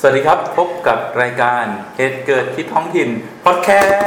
[0.00, 1.64] สวัสดีครับ พบกับรายการ
[1.96, 3.08] เหตุเกิดที่ท้องถิ่น
[3.44, 3.98] พอดแคสต์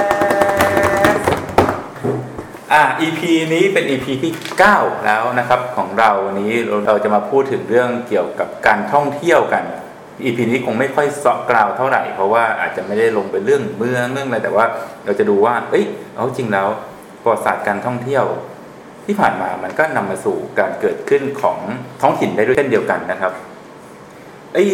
[2.73, 3.21] อ่า EP
[3.53, 4.33] นี้เป็น EP ที่
[4.69, 6.53] 9 แล้วนะครับของเราวันนี้
[6.85, 9.63] เราจะมาพูดถึงเรื่องเกี่ยวกับการท่องเที่ยวกัน
[10.23, 14.65] EP นี้คงไม่ค่อยเสาะกล่าวเท่าไหร่ เพราะว่าอาจจะไม่ได้ลงไปเรื่องเมืองเรื่องอะไรแต่ว่า
[15.05, 16.67] เราจะดูว่า เอ้ยเอาจริงแล้ว
[17.23, 18.25] ประวัติศาสตร์การท่องเที่ยว
[19.05, 21.59] ที่ผ่านมามันก็นำมาสู่การเกิดขึ้นของ
[22.01, 23.31] ท้องถิ่นได้ด้วยเช่นเดียวกันนะครับ
[24.53, 24.65] ไอ้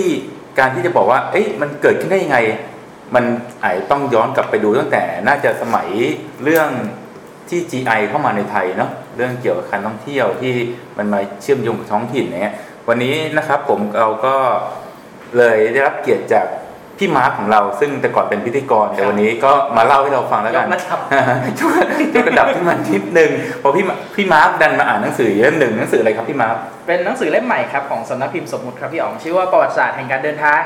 [0.60, 2.38] การที่จะบอกว่า เอ้ยมันเกิดขึ้นได้ยังไง
[3.16, 3.26] มัน
[3.64, 5.88] อาจต้องย้อนกลับไปดูตั้งแต่น่าจะสมัย
[6.44, 6.70] เรื่อง
[7.50, 10.54] ที่ GI เข้ามาในไทยเนาะเรื่องเกี่ยวกับการท่องเที่ยวที่
[10.98, 12.56] มันมาเชื่อมโยงกับท้องถิ่นเนี่ย
[12.88, 14.36] วันนี้นะครับผมเราก็
[15.38, 16.46] เลยได้รับเกียรติจาก
[16.98, 20.98] พี่มาร์คของเราซึ่งแต่ก่อนเป็นพิธีกร แต่วันนี้ก็มาเล่าให้เราฟังแล้วกันยกระดับ
[21.62, 21.80] ช่วย
[22.16, 26.56] ยกระดับขึ้นมานิดนึงเพอพี่มาพี่มาร์คดันมาอ่านหนังสือเล่มหนึ่งหนังสืออะไรครับพี่มาร์ค
[26.88, 30.62] เป็นหนังสือเล่มใหม่ครับของสำนักพิมพ์สมมุติครับพี่อ๋องชื่อว่าประวัติศาสตร์แห่งการเดินทาง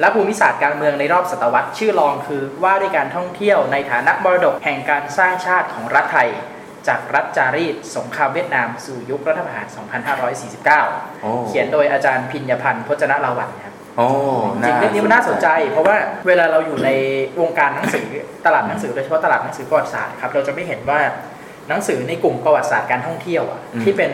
[0.00, 6.28] และภูมิศาสตร์การเมืองในรอบศตวรรษชื่อรองคือว่าด้วยการท่องเที่ยวในฐานะมรดกแห่งการสร้างชาติของรัฐไทย
[6.88, 9.66] จากรัฐจารีตสงครามเวียดนามสู่ยุครัฐประหาร
[10.44, 14.06] 2549โอ้เขียนโดยอาจารย์พิญญพันธ์พจนลาวันครับ โอ้
[14.64, 16.90] จริงๆเรื่องนี้มันน่าสนใจ เพราะว่าเวลาเราอยู่ใน
[17.40, 18.06] วงการหนังสือ
[18.46, 21.00] ตลาดหนังสือโดยเฉพาะตลาดหนังสือประวัติศาสตร์ครับเราจะไม่เห็นว่า
[21.68, 24.12] หนังสือในกลุ่มประวัติศาสตร์การท่องเที่ยวอะที่เป็น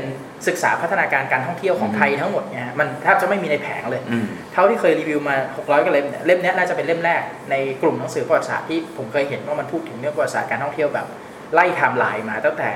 [0.49, 11.07] ศึกษาพัฒนาการการท่องเที่ยวของไทยทั้งหมดเนี่ยมันแทบจะไม่มีในแผงเลยอืมเท่าที่เคยรีวิวมา 600กว่าเล่มเนี่ยเล่มเนี้ยน่าจะเป็นเล่มแรกในกลุ่มหนังสือประวัติศาสตร์ที่ผมเคยเห็นว่ามันพูดถึงเรื่องประวัติศาสตร์การท่องเที่ยวแบบ
[11.55, 12.71] ไล่ไทม์ไลน์มาตั้งแต่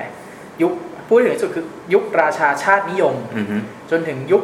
[0.63, 0.73] ยุค
[1.09, 3.57] พูดถึงที่สุดคือยุคราชาชาตินิยมอือฮึ
[3.91, 4.43] จนถึงยุค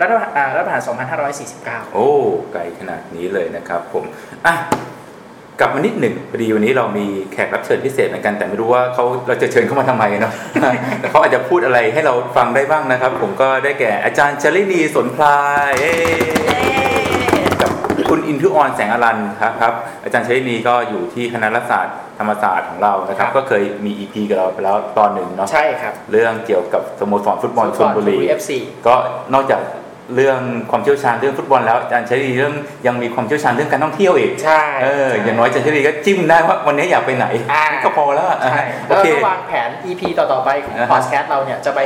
[0.00, 0.82] รัฐประหารอ่ารัฐประหาร
[1.38, 2.08] 2549 โอ้
[2.52, 4.04] ไกลขนาดนี้เลยนะครับผม
[4.46, 4.54] อะ
[5.60, 10.32] กลับมานิดหนึ่งพอดีวันนี้เรามีแขกรับเชิญพิเศษเหมือนกัน แต่ไม่รู้ว่าเขาเราจะเชิญเข้ามาทำไมเนาะ
[11.00, 15.38] แต่เขาอาจจะพูดอะไรให้เราฟังได้บ้างนะครับ ผมก็ได้แก่อาจารย์ชาลินีสนพลา
[15.70, 15.92] ยเอ่อ
[17.60, 17.70] กับ
[18.08, 28.94] คุณอินทุออนแสงอรันครับครับ อาจารย์ชาลินีก็อยู่ที่คณะรัฐศาสตร์ธรรมศาสตร์ของเรานะครับครับก็เคยมี EP กับเราไปแล้วตอนหนึ่งเนาะ ใช่ครับ เรื่องเกี่ยวกับสโมสรฟุตบอลชลบุรีเอฟซีก็
[29.34, 29.60] นอกจาก
[30.14, 32.54] เรื่องความเชี่ยวชาญเรื่องฟุตบอลแล้วอาจารย์ชลีเรื่อง
[32.86, 41.80] ยังมีความเชี่ยวชาญเรื่องการท่องเที่ยวอีกใช่เอออย่างน้อยอาจารย์ชลีก็จิ้มได้ว่าวันนี้อยากไปไหนอ่าก็พอแล้วอะใช่โอแล้วเคก็วางแผน EP ต่อๆไปของอ่าฮะพอดแคสต์เราเนี่ยจะไป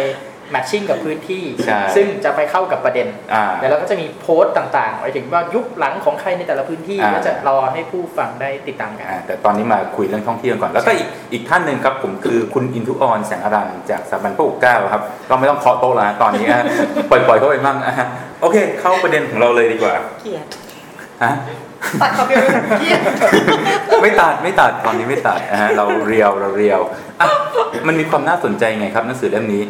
[0.52, 16.62] แมทชิ่งกับพื้นที่ ใช่ซึ่งจะไปเข้ากับประเด็น อ่าแล้วเราก็จะมีโพสต์ต่างๆหมายถึงว่ายุคหลังของใครในแต่ละพื้นที่อ่า ก็จะรอให้ผู้ฟังได้ติดตามกัน อ่าแต่ตอนนี้มาคุยเรื่องท่องเที่ยวก่อน แล้วก็อีกอีกท่านหนึ่งครับผมคือคุณอินทุออนแสงอรันต์จากสถาบันพระปกเกล้าครับก็ไม่ต้องเคาะโต๊ะแล้วนะตอนนี้อะ
[17.10, 18.06] ปล่อยๆเข้าไปมั่งอะฮะ
[18.40, 20.46] โอเค เข้าประเด็นของเราเลยดีกว่าเกลียด
[21.24, 21.32] ฮะ
[22.02, 23.00] ตัดคำเดียวเลยเกลียด
[24.02, 26.80] ไม่ตัดไม่ตัดตอนนี้ไม่ตัดนะฮะเราเรียวเราเรียว
[27.20, 27.28] อะ
[27.86, 29.62] มันมีความน่าสนใจไงครับหนังสือเล่มนี้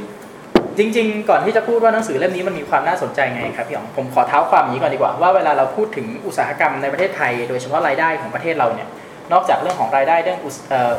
[0.78, 8.88] จริง ๆ ก่อนที่จะพูดว่าหนังสือเล่มนี้มันมีความน่าสนใจไงครับพี่อ๋องผมขอเท้าความอย่างนี้ก่อนดีกว่าว่าเวลาเราพูดถึงอุตสาหกรรมในประเทศไทย โดยเฉพาะรายได้ของประเทศเราเนี่ย
[9.32, 10.38] นอกจากเรื่องของรายได้เรื่อง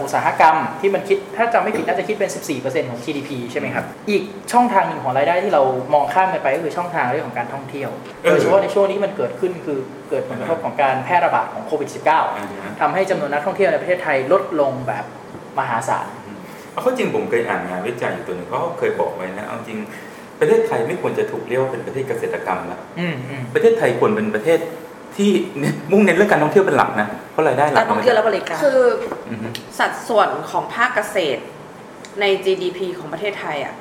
[0.02, 2.30] อุตสาหกรรมที่มันคิดถ้าจำไม่ผิดน่าจะคิดเป็น
[2.60, 5.64] 14%ของ GDP ใช่ไหมครับอีกช่องทางหนึ่งของรายได้ที่เรา
[5.94, 7.90] มองข้ามไปก็คือช่องทางเรื่องของการท่องเที่ยว
[8.24, 9.80] โดยเฉพาะในช่วงนี้มันเกิดขึ้นคือ
[10.10, 15.06] เกิดผลกระทบของการแพร่ระบาดของโควิด -19 ทำให้จำนวนนักท่องเที่ยวในประเทศไทยลดลงแบบ
[15.60, 16.08] มหาศาล
[16.74, 19.80] เอาเข้าจริงผมเคยอ่านงานวิจัยอยู่ตัวหนึ่งเขาก็เคยบอกไว้นะเอาจริง
[20.40, 24.60] ประเทศไทยไม่ควรจะถูกเรียกว่าเป็นประเทศเกษตรกรรมนะอืมอืมประเทศไทยควรเป็นประเทศ
[25.18, 28.82] ที่เน้นมุ่งเน้นเรื่องการท่องเที่ยวเป็นหลักนะเพราะรายได้หลักากรท่องเที่ยวและบริการคือ
[29.30, 29.48] อือฮึ
[29.80, 31.42] สัดส่วนของภาคเกษตร
[32.22, 33.74] ใน GDP ของประเทศไทยอะ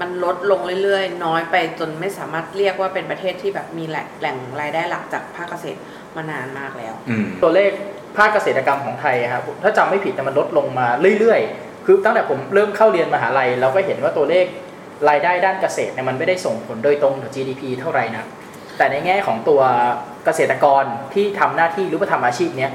[0.00, 5.78] มันลดลงเรื่อยๆ น้อยไปจนไม่สามารถเรียกว่าเป็นประเทศที่แบบมีแหล่งแหล่งรายได้หลักจากภาคเกษตร
[6.16, 7.70] มานานมากแล้วอืมตัวเลข
[8.16, 10.86] ภาคเกษตรกรรมของไทยครับถ้าจำไม่ผิดแต่ยมันลดลงมา
[11.18, 14.46] เรื่อยๆ คือตั้งแต่ผมเริ่มเข้าเรียนมหาลัย เราก็เห็นว่าตัวเลข
[15.08, 18.24] รายได้ด้านเกษตรเนี่ยมันไม่ได้ส่งผลโดยตรงต่อ GDP เท่าไหร่นะ
[18.76, 19.60] แต่ในแง่ของตัว
[20.24, 20.84] เกษตรกร
[21.14, 22.70] ที่ทำหน้าที่หรือว่าทำอาชีพเนี้ย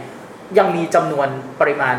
[0.58, 1.28] ยังมีจำนวน
[1.60, 1.98] ปริมาณ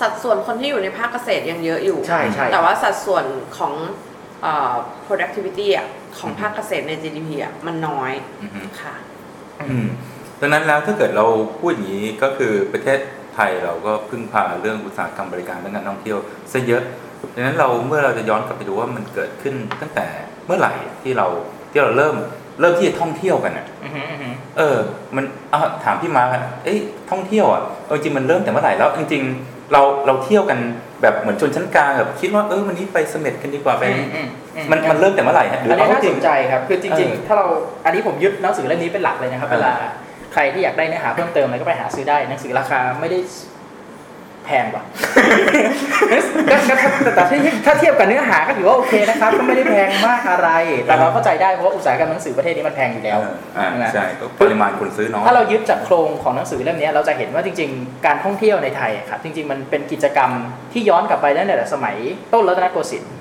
[0.00, 3.24] สัดส่วนคนที่อยู่ในภาคเกษตรยังเยอะอยู่ใช่ใช่แต่ว่าสัดส่วน
[3.58, 3.72] ของ
[4.42, 4.74] เอ่อ
[5.06, 5.86] productivity อะ
[6.18, 8.94] ของภาคเกษตรใน GDP อะมันน้อยอือฮึค่ะ
[9.70, 9.86] อืม
[10.40, 11.26] ดังนั้นแล้วถ้าเกิดเรา
[11.60, 16.18] พูดอย่างนี้ก็คือประเทศไทยเราก็พึ่งพาเรื่องอุตสาหกรรมบริการเรื่องการท่องเที่ยว
[16.52, 16.82] ซะเยอะ
[17.34, 20.06] ดังนั้นเราเมื่อเราจะย้อนกลับไปดูว่ามันเกิดขึ้นตั้งแต่
[20.46, 20.72] เมื่อไหร่
[21.02, 21.26] ที่เรา
[21.70, 22.14] ที่เราเริ่ม
[22.60, 24.28] เริ่มที่จะท่องเที่ยวกันอะอือฮึอือฮึ
[24.58, 24.76] เออ
[25.16, 26.78] มันอะถามพี่มาร์คอะเอ้ย
[27.10, 30.58] ท่องเที่ยวอะเออจริงมันเริ่มแต่เมื่อไหร่แล้ว จริง ๆ เราเราเที่ยวกัน
[31.02, 37.46] แบบเหมือนชนชั้นกลางแบบคิดว่าเออวันนี้ไปเสม็ดกันดีกว่าไปอืมอืมอืมันมันเริ่มแต่เมื่อไหร่ฮะหรืออันนี้เอาน่าจริสงนใจครับ คือจริงเออๆถ้าเรา
[37.84, 39.74] อันนี้ผมยึดหนังสือเล่มนี้เป็นหลักเลยนะครับเออเวลา
[40.32, 43.18] ใครที่อยากได้เนื้อหาเพิ่มเติมอะไรก็ไปหาซื้อได้หนังสือราคาไม่ได้
[44.46, 44.84] แพแพงกว่า
[46.50, 50.48] ก็ก็ถ้าแต่แต่ถ้าถ้าเทียบกับเนื้อหาก็ถือว่าโอเคนะครับ ก็ไม่ได้แพงมากอะไร
[50.86, 60.30] แต่เราเข้าใจได้เพราะว่าอุตสาหกรรมหนังสือประเทศนี้มันแพงอยู่แล้วเอออ่าใช่ไหมใช่ก็ปริมาณคนซื้อน้อยถ้าเรายึดจากโครงของหนังสือเล่มนี้เราจะเห็นว่าจริง ๆ การท่องเที่ยวในไทยอะครับจริง ๆ มันเป็นกิจกรรม
[60.72, 61.96] ที่ย้อนกลับไปตั้งแต่สมัย
[62.32, 63.12] ต้นรัตนโกสินทร์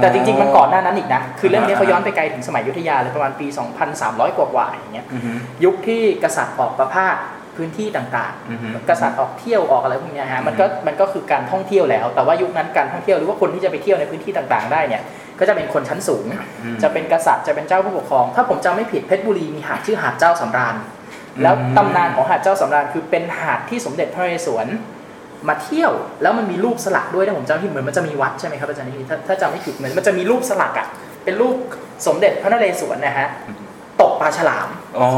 [0.00, 3.46] แต่จริงๆมันก่อนหน้านั้นอีกนะ คือเรื่องนี้เขาย้อนไปไกลถึงสมัยอยุธยาเลยประมาณปี
[3.92, 5.32] 2,300 กว่าๆอย่างเงี้ยอือฮึ
[5.64, 7.16] ยุคที่กษัตริย์ออกประพาส
[7.56, 15.02] พื้นที่ต่างอือฮึๆกษัตริย์ออกเที่ยวออกอะไรพวกเนี้ยฮะมันก็มันก็คือการท่องเที่ยวแล้ว แต่ว่ายุคนั้นการท่องเที่ยวหรือว่าคนที่จะไปเที่ยวในพื้นที่ต่างๆ ได้เนี่ย
[15.38, 16.24] ก็จะเป็นคนชั้นสูง
[16.62, 20.76] อืมจะเป็นกษัตริย์จะเป็นเจ้าผู้ปกครอง ถ้าผมจำไม่ผิดเพชรบุรีมีหาดชื่อหาดเจ้าสำราญ
[21.42, 24.66] แล้วอืมตำนานของหาดเจ้าสำราญคือเป็นหาดที่สมเด็จพระนเรศวร
[25.48, 25.92] มาเที่ยว
[26.22, 30.86] แล้วมันมีรูปสลักด้วยถ้าผมจำไม่ผิดเหมือนมันจะมีวัดใช่ไหมครับอาจารย์นิติถ้าถ้าจำไม่ผิดเหมือนมันจะมีรูปสลักอะ
[31.24, 31.54] เป็นรูป
[32.06, 33.28] สมเด็จพระนเรศวรนะฮะ
[34.00, 34.68] ตกปลาฉลาม
[34.98, 35.08] อ๋อ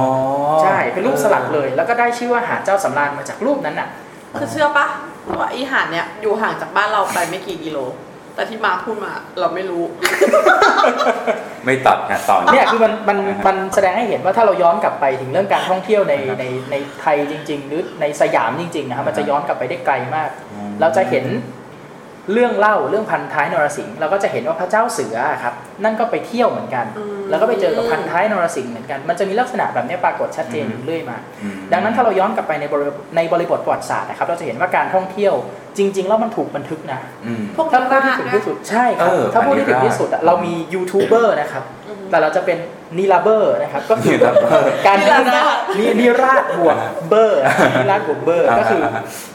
[0.62, 3.88] ใช่เป็นรูปสลักเลย แล้วก็ได้ชื่อว่าหาดเจ้าสำราญมาจากรูปนั้นน่ะ
[4.38, 4.86] คือเชื่อปะ
[5.38, 7.78] ว่าอีหาดเนี่ยอยู่ห่างจากบ้านเราไปไม่กี่กิโล
[8.34, 9.84] แต่ที่มาพูดมาเราไม่รู้
[11.66, 21.25] ไม่ตัดนะตอนเนี่ยคือมันมันอ่าฮะมันแสดงให้เห็นว่าถ้าเราย้อนกลับไปถึงเรื่องการท่องเที่ยวในอ่าฮะในในไทยจริง ๆ หรือในสยามจริงๆนะครับมันจะอ่าฮะย้อนกลับไปได้ไกลมากอืมเราจะเห็น
[22.32, 25.54] เรื่องเล่าเรื่องพันท้ายนรสิงห์เราก็จะเห็นว่าพระเจ้าเสืออะครับ
[25.84, 32.86] นั่นก็ไปเที่ยวเหมือนกันอืมแล้วก็ไปเจอกับพันท้ายนรสิงห์เหมือนกัน มันจะมีลักษณะแบบนี้ปรากฏชัดเจนอยู่เรื่อยมาอืมดังนั้นถ้าเราย้อนกลับไปในบริ
[33.16, 35.34] ในบริบทประวัติศาสตร์นะครับ เราจะเห็นว่าการท่องเที่ยว
[35.78, 42.58] จริง ๆ แล้วมันถูกบันทึกนะอืมพวกถ้านี้พูดมากที่ถึงนะที่สุดใช่ครับเออถ้าพูดที่ถึงอันนี้ที่สุดอะเรามียูทูบเบอร์นะครับอืมแต่เราจะเป็น
[42.99, 46.76] นิลาเบอร์นะครับก็คือนิลาเบอร์การนิลาเบอร์นินิราชบวก
[47.08, 47.43] เบอร์
[47.79, 48.82] นิราชบวกเบอร์อ่าก็คือ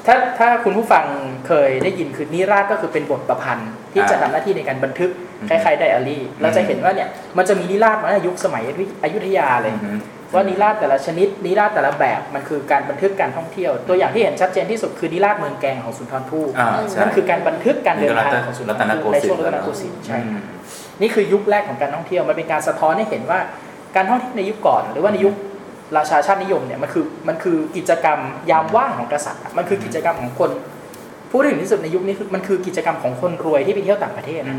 [0.08, 1.06] ถ้าถ้าคุณผู้ฟัง
[1.48, 8.64] เคยได้ยินคือนิราชก็คือเป็นบทประพันธ์ ที่อ่าจะทำหน้าที่ในการบันทึกอืมคล้ายๆไดอารี่ เราจะเห็นว่าเนี่ยมันจะมีนิราชมาตั้งแต่ยุคสมัย
[9.04, 10.00] อยุธยาเลยอืม
[10.34, 20.40] ว่านิราชแต่ละชนิดนิราชแต่ละแบบมันคือการบันทึกการท่องเที่ยว ตัวอย่างที่เห็นชัดเจนที่สุดคือนิราชเมืองแกงของสุนทรภู่อ่าใช่นั่นคือการบันทึกการเดินทางรัตนของสุนทรัรตนภู่โกในสินทร์ช่วงรัตนโกสินทร์ใช่อืม
[21.01, 23.40] นี่คือยุคแรกของการท่องเที่ยวมันเป็นการสะท้อนให้เห็นว่า
[23.96, 25.34] การท่องเที่ยวในยุคก่อน หรือว่าในยุค
[25.98, 28.19] ราชาชาตินิยมเนี่ยมันคือมันคือกิจกรรม
[28.51, 30.51] ยามว่างของกษัตริย์อะมันคือกิจกรรมของคน
[31.31, 34.57] พูดถึงที่สุดในยุคนี้คือมันคือกิจกรรมของคนรวยที่ไปเที่ยวต่างประเทศอือะ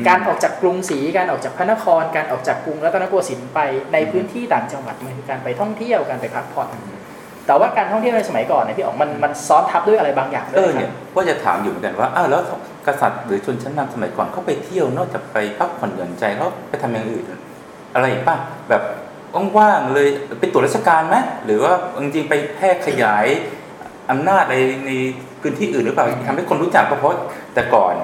[0.00, 3.60] มการออกจากกรุงศรีการออกจากพระนคร การออกจากกรุงรัตนโกสินทร์ไป
[3.92, 6.68] ในพื้นที่ต่างจังหวัดมันคือการไปท่องเที่ยวการไปพักผ่อน
[7.46, 12.42] แต่ว่าการท่องเที่ยวในสมัยก่อนเนี่ยพี่อ๋องมันมันซ้อนทับด้วยอะไรบางอย่างด้เอวยอครัเนี่ยบว่าจะถามอยู่เหมือนกันว่าอ้าวแล้ว
[12.86, 17.24] กษัตริย์หรือชนชั้นนำสมัยก่อนเขาไปเที่ยวนอกจากไปพักผ่อนหย่อนใจเขาไปทำอย่างอื่น
[17.94, 18.36] อะไรอีกป่ะ
[18.68, 18.82] แบบ
[19.58, 20.08] ว่างๆเลย
[20.40, 23.26] ไปตรวจราชการไหมหรือว่าจริงๆไปแพร่ขยาย
[24.10, 24.56] อำนาจใน
[24.86, 24.90] ใน
[25.40, 27.12] พื้นที่อื่นหรือเปล่าทำให้คนรู้จักก็เพราะ
[27.54, 27.94] แต่ก่อน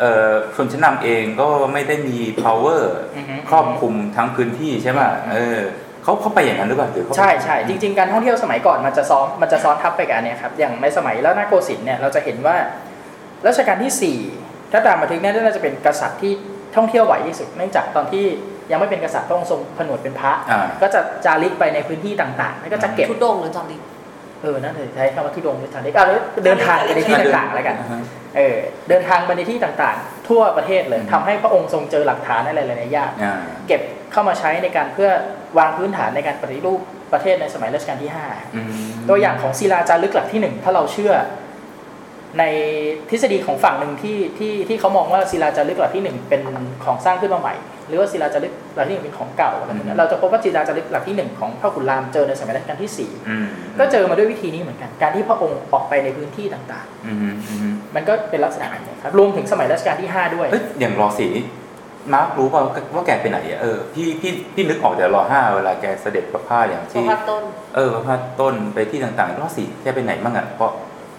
[0.00, 2.82] เอ่อชนชั้นนำเองก็ไม่ได้มี power
[3.16, 5.00] อือฮึครอบคลุมทั้งพื้นที่ใช่ไหม
[5.34, 5.60] เออ
[6.02, 12.56] เขาเขาไปอย่างนั้นหรือเปล่าหรือเขาใช่ใช่จริง ๆ การท่องเที่ยวสมัยก่อนมันจะซ้อนมันจะซ้อนทับไปกับอันเนี้ยครับอย่างในสมัยรัตนโกสินทร์เนี่ยเราจะเห็นว่า
[13.46, 16.32] รัชกาลที่ 4 ถ้าตามบันทึกเนี่ยน่าจะเป็นกษัตริย์ที่
[16.76, 18.24] ท่องเที่ยวไหวที่สุดเนื่องจากตอนที่
[18.70, 23.80] ยังไม่เป็นกษัตริย์พระองค์ทรงผนวดเป็นพระอ่าก็จะจาริกไปในพื้นที่ต่างๆ แล้วก็จะเก็บทุดงค์หรือจอริก
[24.42, 28.00] เออนั่นเลยใช้คำว่าทุดงค์หรือจาริกอะแล้วเดินทางไปในที่ต่างๆแล้วกันอ่าฮะ
[28.36, 28.56] เออ
[28.88, 33.34] เดินทางไปในที่ต่างๆ ทั่วประเทศเลยอืมทำให้พระองค์ทรงเจอหลักฐานอะไรหลายๆอย่างอ่า
[33.68, 33.80] เก็บ
[34.12, 35.10] เข้ามาใช้ในการเพื่อ
[35.58, 36.80] วางพื้นฐานในการปฏิรูป
[37.12, 38.70] ประเทศในสมัยรัชกาลที่5อืม
[39.08, 41.12] ตัวอย่างของศิลาจารึกหลักที่หนึ่งถ้าเราเชื่อ
[42.38, 42.44] ใน
[43.10, 46.42] ทฤษฎีของฝั่งหนึ่งที่ที่ที่เขามองว่าศิลาจารึกหลักที่หนึ่งเป็น
[46.84, 47.54] ของสร้างขึ้นมาใหม่
[47.88, 53.46] หรือว่าศิลาจารึกหลักที่หนึ่งเป็นของเก่าอะไรแบบนี้เราจะพบว่าศิลาจารึกหลักที่หนึ่งของพระขุนรามเจอในสมัยรัชกาลที่สี่อืม
[53.78, 61.44] ก็เจอมาด้วยวิธีนี้เหมือนกัน การที่พระองค์ออกไปในพื้นที่ต่างอืมอืมๆมันก็เป็นลักษณะแบบนี้ครับรวมถึงสมัยรัชกาลที่ห้าด้วยเอ้ยอย่างรอสีนี่
[62.12, 62.62] มาร์ครู้ป่า
[62.94, 67.42] ว่าแกไปไหนอะเออพี่พี่พี่นึกออกแต่รอห้าเวลาแกเสด็จประพาสอย่างโซที่พัดต้น
[67.76, 70.70] เออประพาสต้นไปที่ต่างๆรอสีแกไปไหนบ้างอะเพราะ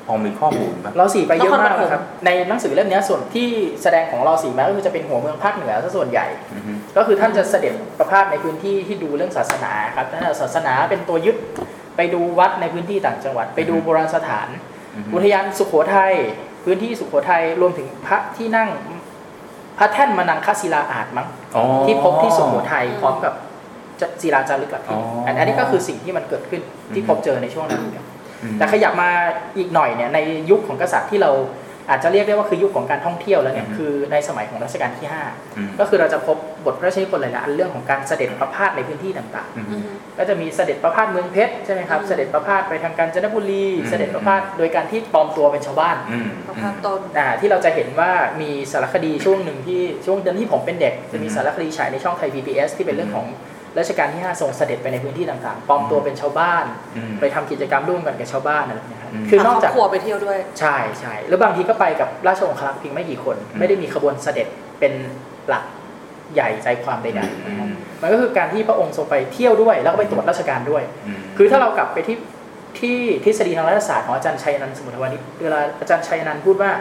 [0.07, 3.47] พอมีข้อมูลปะรอสี่ไปเยอะมากนครปฐมนะครับ ในหนังสือเล่มนี้ส่วนที่
[3.83, 11.37] แสดงของรอสี่มาก็คือจะเป็นหัวเมืองภาคเหนือซะส่วนใหญ่อืมก็คือท่านจะเสด็จประพาสในพื้นที่ที่ดูเรื่องศาสนาครับท่านเอาศาสนาเป็นตัวยึด
[11.97, 14.47] ไปดูวัดในพื้นที่ต่างจังหวัด ไปดูโบราณสถาน
[14.95, 16.13] อืมอุทยานสุโขทัย
[16.63, 18.69] พื้นที่สุโขทัยรวมถึงพระที่นั่ง
[19.77, 23.33] พระแท่นมนังคศิลาอาจมั้งอ๋อที่พบที่สุโขทัยอืมพร้อมกับ
[24.01, 26.61] จะศิลาจารึกหลักที่อ๋ออัอันอันนี้ก็คือสิ่งที่มันเกิดขึ้น
[26.93, 28.10] ที่อืมพบเจอในช่วงนั้นเหมือนกันอืม
[28.57, 29.09] แต่ขยับมา
[29.57, 30.19] อีกหน่อยเนี่ยใน
[30.49, 31.31] ยุคของกษัตริย์ที่เรา
[31.89, 35.07] อาจจะเรียกได้ว่าคือยุคของการท่องเที่ยวแล้วเนี่ยอืมคือในสมัยของรัชกาลที่
[35.55, 53.27] อืม5ก็คือเราจะพบบทพระราชนิพนธ์หลายๆอันเรื่องของการเสด็จประพาสในพื้นที่ต่างอืมอืมๆก็จะมีเสด็จประพาสเมืองเพชรใช่ไหมครับอืมเสด็จประพาสไปทางกาญจนบุรีอืมเสด็จประพาสโดยการที่ปลอมตัวเป็นชาวบ้านอืมโซพัดต้นอ่าที่เราจะเห็นว่ามีสารคดีช่วงหนึ่งที่ช่วงเดือนที่ผมเป็นเด็ก จะมีสารคดีฉายในช่องไทย PBS ที่เป็นเรื่องของ
[53.79, 64.47] รัชกาลที่5ทรงเสด็จไปในพื้นที่ต่างๆปลอมตัวเป็นชาวบ้านอืมไปทำกิจกรรมร่วมกันกับชาวบ้านอะไรแบบเนี้ยครับอืมคือนอกพาจากครอบครัวไปเที่ยวด้วย ใช่ใช่แล้วบางทีก็ไปกับราชองครักษ์เพียงไม่กี่คนอืมไม่ได้มีขบวนเสด็จ
[64.79, 64.93] เป็น
[65.49, 65.63] หลัก
[66.33, 67.67] ใหญ่ใจความใดๆนะครับ
[68.01, 72.17] มันก็คือการที่พระองค์ทรงไปเที่ยวด้วย แล้วก็ไปตรวจราชการด้วยอืมคือถ้าเรากลับไปที่
[72.79, 76.71] ที่ทฤษฎีทางรัฐศาสตร์ของอาจารย์ชัยอนันท์สมุทรวานิชเวลาอาจารย์ชัยอนันท์พูดว่า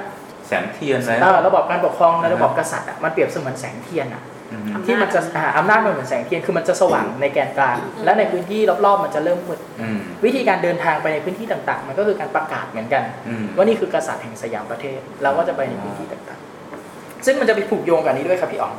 [0.49, 4.40] แสงเทียนอะไรเอ่อระบอบการปกครองในระบอบกษัตริย์อะมันเปรียบเสมือนแสงเทียนอะอืมอำนาจ
[4.87, 18.75] ที่มันจะอ่าอำนาจมันเหมือนแสงเทียนคือมันจะสว่างในแกนกลางอืมและในพื้นที่รอบๆ มันจะเริ่มมืดอืมวิธีการเดินทางไปในพื้นที่ต่างๆ มันก็คือการประกาศเหมือนกันอืมว่านี่คือกษัตริย์แห่งสยามประเทศเราก็จะไปในพื้นที่ต่างๆ ซึ่งมันจะไปผูกโยงกับอันนี้ด้วยครับพี่อ๋อง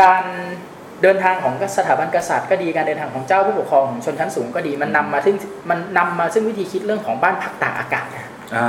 [0.00, 0.22] การ
[1.02, 5.34] เดินทางของสถาบันกษัตริย์ก็ดีการเดินทางของเจ้าผู้ปกครองของชนชั้นสูงก็ดีมันนำมาซึ่ง
[5.70, 8.26] มันนำมาซึ่งวิธีคิดเรื่องของบ้านพักตากอากาศนะ
[8.56, 8.68] อ่า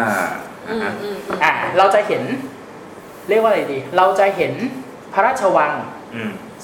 [0.70, 2.24] อืมอ่าอืมอืมอ่าเราจะเห็น
[3.30, 4.54] เรียกว่าอะไรดี เราจะเห็น
[5.14, 5.97] พระราชวังอืม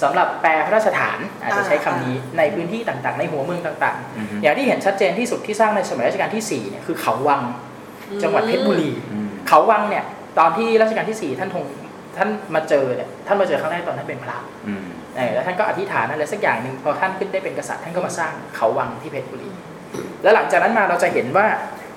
[0.02, 7.42] สำหรับแปลพระราชฐานอาจจะใช้คำนี้ในพื้นที่ต่างๆ ในหัวเมืองต่างอืมๆอย่างที่เห็นชัดเจนที่สุดที่สร้างในสมัยรัชกาลที่4เนี่ยคือเขาวัง
[8.24, 10.04] จังหวัดเพชรบุรีอืมเขาวังเนี่ย
[10.40, 11.66] ตอนที่รัชกาลที่4ท่านทง
[12.18, 14.84] ท่านมาเจอเนี่ยท่านมาเจอครั้งแรกตอนท่านเป็นพระอืม
[15.16, 19.50] เออแล้วท่านก็อธิษฐานอะไรสักอย่างหนึ่งพอท่านขึ้นได้เป็นกษัตริย์ท่านก็มาสร้างเขาวังที่เพชรบุรี
[20.24, 21.48] แล้วหลังจากนั้นมาเราจะเห็นว่า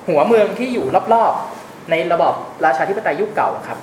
[0.09, 2.35] หัวเมืองที่อยู่รอบๆในระบอบ
[2.65, 3.79] ราชาธิปไตยยุคเก่าครับ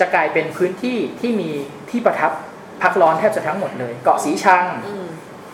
[0.00, 1.50] จะกลายเป็นพื้นที่ที่มี
[1.90, 2.32] ที่ประทับ
[2.82, 5.06] พักร้อนแทบจะทั้งหมดเลย เกาะสีชังอืม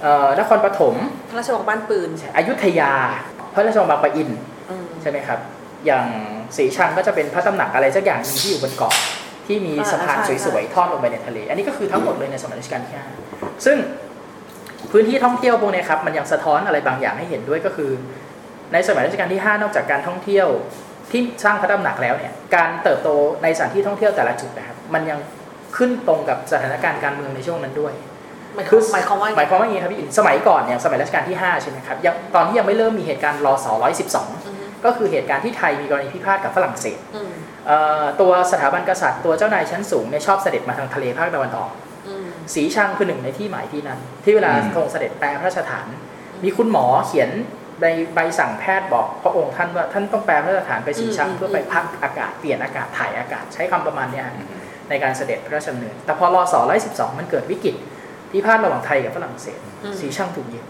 [0.02, 0.95] เอ่อนครปฐม
[1.28, 2.93] พระราชวังบ้านปืนอยุธยา
[3.54, 4.31] พระราชวังบางปะอิน
[4.71, 5.38] อืมใช่ไหมครับ
[5.87, 6.07] อย่าง
[6.57, 8.95] สีชังก็จะเป็นพระตำหนักอะไรสักอย่างหนึงที่อยู่บนเกาะ
[9.47, 13.07] ที่มีอ่าสะพานใช่สวยๆทอดลงไปในทะเล อันนี้ก็คือทั้งหมดเลยในสมัยรัชกาลที่ห้า
[13.66, 13.78] ซึ่ง
[14.93, 17.90] พื้นที่ท่องเที่ยวพวกเนี้ยครับมันยังสะท้อนอะไรบางอย่างให้เห็นด้วยก็คือ
[18.73, 20.49] ในสมัยรัชกาลที่ 5 นอกจากการท่องเที่ยว
[21.11, 23.09] ที่สร้างพระตำหนักแล้วเนี่ยการเติบโต
[23.43, 25.19] ในสถานที่ท่องเที่ยวแต่ละจุดนะครับมันยัง
[25.76, 27.93] ขึ้นตรงกับสถานการณ์การเมืองในช่วงนั้นด้วย
[28.54, 33.66] หมายคคืวาอมหมายความว่าหมายความว่าอย่างนี้ครับพี่อินสมัยก่อนเนี่ยสมัยรัชกาลที่ 5 ใช่ไหมครับยังตอนที่ยังไม่เริ่มมีเหตุการณ์รอส
[34.07, 37.31] 112อืมก็คือเหตุการณ์ที่ไทยมีกรณีพิพาทกับฝรั่งเศสอืม
[37.66, 41.71] เอ่อตัวสถาบันกษัตริย์ตัวเจ้านายชั้นสูงเนี่ยชอบเสด็จมาทางทะเลภาคตะวันออก
[42.09, 45.87] อืมสีชังคือหนึ่งในที่หมายที่นั้น ที่เวลาอืมทรงเสด็จแปลพระราชฐาน
[46.45, 47.31] มีคุณหมอเขียน
[47.83, 54.61] ในใบสั่งแพทย์บอกพระองค์ท่านว่าท่านต้องแปลพระราชฐานไปสีชังเพื่อไปพักอากาศเปลี่ยนอากาศถ่ายอากาศใช้คำประมาณเนี้ยอืม
[54.91, 56.55] ในการเสด็จพระราชดำเนินแต่พอรอส
[56.87, 57.75] 112มันเกิดวิกฤต
[58.33, 60.64] พิพาทระหว่างไทยกับฝรั่งเศสอืมสีชังถูกยึด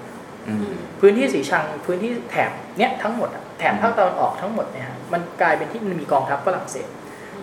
[0.48, 6.88] อือืมมพื้นที่สีชังพื้นที่แถบเนี้ยทั้งหมดอะแถบภาคตะวันออกทั้งหมดเนี่ยฮะมันกลายเป็นที่มีกองทัพฝรั่งเศส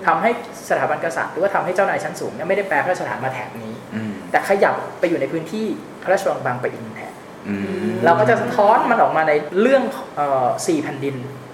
[0.05, 0.29] ทำให้
[0.69, 5.65] สถาบันกษัตริย์หรือว่าทำให้เจ้านายชั้นสูงเนี่ยไม่ได้แปลพระราชฐานมาแถบนี้อืมแต่ขยับไปอยู่ในพื้นที่
[6.03, 7.13] พระราชวังบางปะอินแทน
[7.47, 7.55] อื
[7.89, 9.83] มเราก็จะสะท้อนมันออกมาในเรื่อง
[10.15, 11.50] เอ่อสี่แผ่นดินอืม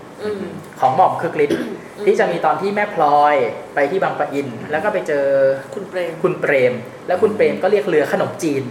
[0.80, 1.62] ของหม่อมคึกฤทธิ์
[2.06, 3.36] ที่จะมีตอนที่แม่พลอย
[3.76, 5.26] ไปที่บางปะอิน แล้วก็ไปเจอ
[5.74, 6.74] คุณเปรมคุณเปรม
[7.08, 8.64] แล้วคุณเปรมก็เรียกเรือขนมจีน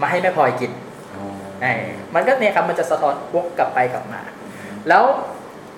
[0.00, 0.72] มาให้แม่พลอยกิน
[1.14, 1.24] อ๋อ
[1.62, 1.72] ไอ้
[2.14, 4.20] มันก็เนี่ยครับมันจะสะท้อนวกกลับไปกลับมา
[4.88, 5.04] แล้ว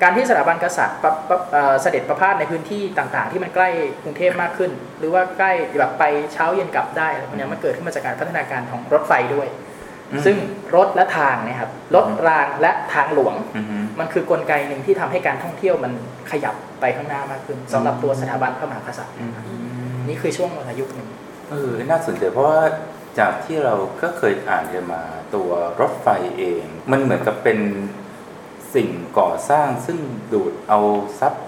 [0.03, 3.69] การที่สถาบันกษัตริย์ปะปะเอ่อเสด็จประพาสในพื้นที่ต่างๆ ที่มันใกล้
[4.03, 9.68] กรุงเทพมากขึ้น หรือว่าใกล้แบบไปเช้าเย็นกลับได้อะไรพวกเนี้ยมันเกิดขึ้นมาจากการพัฒนาการของรถไฟด้วยอืม
[10.25, 10.37] ซึ่ง
[10.77, 15.93] รถและทางเนะครับรถรางและทางหลวงอืมมันคือกลไกหนึ่งที่ทำให้การท่องเที่ยวมัน
[16.31, 21.09] ขยับไปข้างหน้ามากขึ้นสำหรับตัวสถาบันพระมหากษัตริย์อืมนี่คือช่วงวรรณยุคหนึ่ง
[21.51, 22.63] เออน่าสนใจเพราะว่า
[23.19, 25.03] จากที่เราก็เคยอ่านกันมา
[25.35, 25.51] ตัว
[25.81, 27.59] รถไฟเอง มันเหมือนกับเป็น
[28.75, 29.99] สิ่งก่อสร้างซึ่ง
[30.33, 30.81] ดูดเอา
[31.21, 31.45] ทรัพย์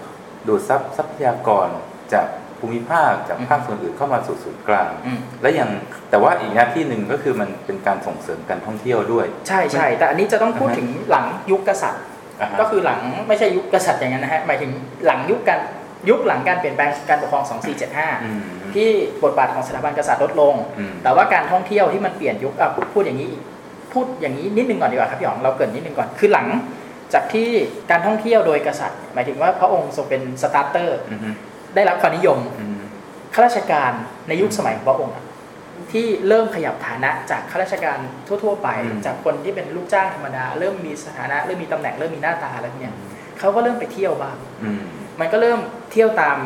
[0.47, 1.67] ดูดทรัพย์ทรัพยากร
[2.13, 2.27] จาก
[2.61, 5.69] ภูมิภาคจากภาคส่วนอื่นเข้ามาสู่ศูนย์กลางอืมและยัง
[6.09, 12.03] แต่ว่าอีกหน้าที่หนึ่งก็คือมันเป็นการส่งเสริมการท่องเที่ยวด้วย ใช่ใช่แต่อันนี้จะต้องพูดอ่าฮะถึงหลังยุคกษัตริย์
[12.41, 14.71] อ่าฮะก็คือหลังไม่ใช่ยุคกษัตริย์อย่างนั้นนะฮะหมายถึง
[15.05, 15.59] หลังยุคการ
[16.09, 17.59] ยุคหลังการเปลี่ยนแปลงการปกครองอืม
[18.19, 18.89] 2475 ที่
[19.23, 23.41] บทบาทของสถาบันกษัตริย์ลดลงอืมแต่ว่าการท่องเที่ยวที่มันเปลี่ยนยุคอะพูดอย่างนี้อีก
[23.93, 26.47] พูดอย่างนี้นิดนึงก่อนดีกว่าครับพี่อ๋องเราเกรินนิดนึงก่อนคือหลัง
[27.13, 27.49] จากที่
[27.91, 31.35] การท่องเที่ยวโดยกษัตริย์ หมายถึงว่าพระองค์ทรงเป็นสตาร์เตอร์อืม
[31.75, 32.77] ได้รับความนิยมอืม
[33.33, 33.91] ข้าราชการ
[34.27, 35.25] ในยุคสมัยของพระองค์อะ
[35.91, 37.97] ที่เริ่มขยับฐานะจากข้าราชการ
[38.27, 42.95] ทั่ว ๆ ไปอืมจากคนที่เป็นลูกจ้างธรรมดา เริ่มมีสถานะเริ่มมีตำแหน่งเริ่มมีหน้าตาอะไรพวกเนี้ย
[43.39, 44.83] เขาก็เริ่มไปเที่ยวบ้างอืม
[45.19, 45.59] มันก็เริ่ม
[45.91, 46.37] เที่ยวตาม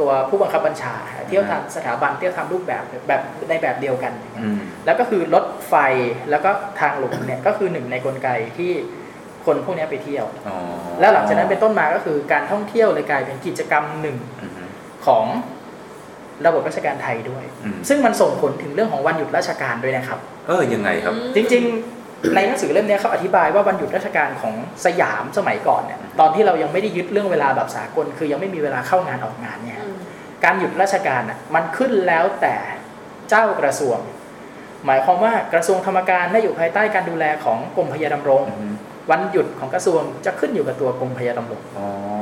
[0.00, 0.94] ตัวผู้บังคับบัญชา
[1.28, 5.74] เที่ยวตามสถาบันเที่ยวตามรูปแบบแบบในแบบเดียวกันอย่างเงี้ยอืมแล้วก็คือรถไฟ
[6.30, 6.50] แล้วก็
[6.80, 8.28] ทางหลวงเนี่ยก็คือหนึ่งในกลไก
[8.58, 8.72] ที่
[9.46, 10.56] คนพวกเนี้ยไปเที่ยวอ๋อ
[11.00, 14.51] แล้วหลังจากนั้นเป็นต้นมาก็คือการท่องเที่ยวเลยกลายเป็นกิจกรรมหนึ่งอืม
[15.06, 15.24] ของ
[16.46, 20.18] ระบบราชการไทยด้วยอืมซึ่งมันส่งผลถึงเรื่องของวันหยุดราชการด้วยนะครับ
[20.48, 21.62] เออยังไงครับ จริง
[21.98, 24.54] ๆ ในหนังสือเล่มเนี้ยเขาอธิบายว่าวันหยุดราชการของ
[24.84, 29.96] สยามสมัยก่อนเนี่ยตอนที่เรายังไม่ได้ยึดเรื่องเวลาแบบสากล คือยังไม่มีเวลาเข้างานออกงานเนี่ยอืม
[30.44, 32.56] การหยุดราชการอะมันขึ้นแล้วแต่
[33.30, 33.98] เจ้ากระทรวง
[34.86, 38.66] หมายความว่ากระทรวงธรรมการได้อยู่ภายใต้การดูแลของกรมพยาดำรงอือฮึ
[39.10, 42.21] วันหยุดของกระทรวงจะขึ้นอยู่กับตัวกรมพยาดำรงอ๋อเ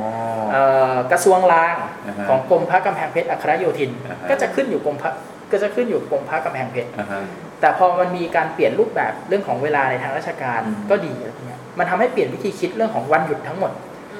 [1.11, 1.75] กระทรวงราง
[2.07, 5.11] อ่าฮะของกรมพระกำแพงเพชรอัครโยธินอ่าฮะก็จะขึ้นอยู่กรมพระ
[5.51, 7.21] ก็จะขึ้นอยู่กรมพระกำแพงเพชรอ่าฮะ
[7.61, 13.71] แต่พอมันมีการเปลี่ยนรูปแบบเรื่องของเวลาในทางราชการอืมก็ดีอะไรพวกเนี้ยมันทำให้เปลี่ยนวิธีคิดเรื่องของวันหยุดทั้งหมด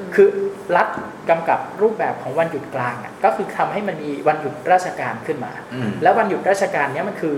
[0.03, 0.27] มคือ
[0.75, 0.87] รัฐ
[1.29, 7.35] กำกับรูปแบบของวันหยุดกลางอะก็คือทำให้มันมีวันหยุดราชการขึ้นมาอืมแล้ววันหยุดราชการเนี้ยมันคือ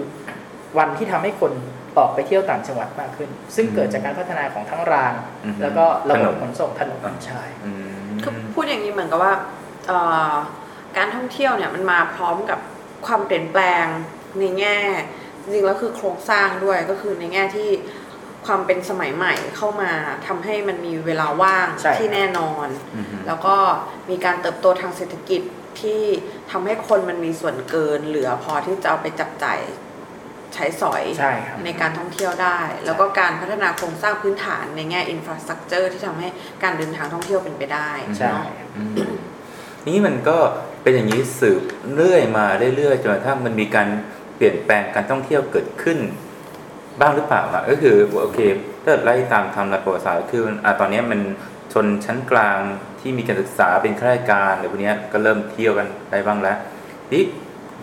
[0.78, 1.52] วันที่ทำให้คน
[1.98, 5.14] ออกไปเที่ยวต่างจังหวัดมากขึ้น ซึ่งเกิดจากการพัฒนาของทั้งราง
[5.46, 7.93] อืมแล้วก็ระบบถนนขนส่งถนนอ่าใช่อืม
[8.24, 9.34] คือพูดอย่างนี้เหมือนกับว่า
[9.88, 10.00] เอ่
[10.30, 10.34] อ
[10.98, 12.60] การท่องเที่ยวเนี่ยมันมาพร้อมกับ
[13.06, 13.86] ความเปลี่ยนแปลง
[14.40, 14.78] ในแง่
[15.42, 17.70] จริงๆแล้วคือโครงสร้างด้วยก็คือในแง่ที่
[18.46, 19.92] ความเป็นสมัยใหม่เข้ามา
[20.28, 23.56] ทำให้มันมีเวลาว่างใช่ที่แน่นอนอืมแล้วก็
[24.10, 25.42] มีการเติบโตทางเศรษฐกิจ
[25.80, 26.02] ที่
[26.52, 29.60] ทำให้คนมันมีส่วนเกินเหลือพอที่จะเอาไปจับจ่าย
[30.56, 36.28] ใช้สอยใช่ครับ ในการท่องเที่ยวได้ แล้วก็การพัฒนาโครงสร้างพื้นฐานในแง่อินฟราสตรักเจอร์ที่ทำให้
[36.64, 38.46] การเดินทางท่องเที่ยวเป็นไปได้ใช่ เนาะ
[38.78, 39.14] อืม
[39.88, 40.38] นี่มันก็
[40.84, 41.62] เป็นอย่างนี้สืบ
[41.96, 42.46] เรื่อยมา
[42.78, 43.88] เรื่อยๆจนกระทั่งมันมีการ
[44.36, 46.00] เปลี่ยนแปลงการท่องเที่ยวเกิดขึ้น
[47.00, 48.40] บ้างหรือเปล่าอะก็คือโอเค
[48.84, 51.20] ถ้าไล่ตามไทำลายประวัติศาสตร์ก็คืออะตอนนี้มัน
[51.74, 52.60] ชนชั้นกลาง
[53.00, 56.58] ที่มีการศึกษาเป็นข้าราชการอะไรพวกเนี้ยก็เริ่มเที่ยวกันได้บ้างแล้ว
[57.14, 57.24] นี่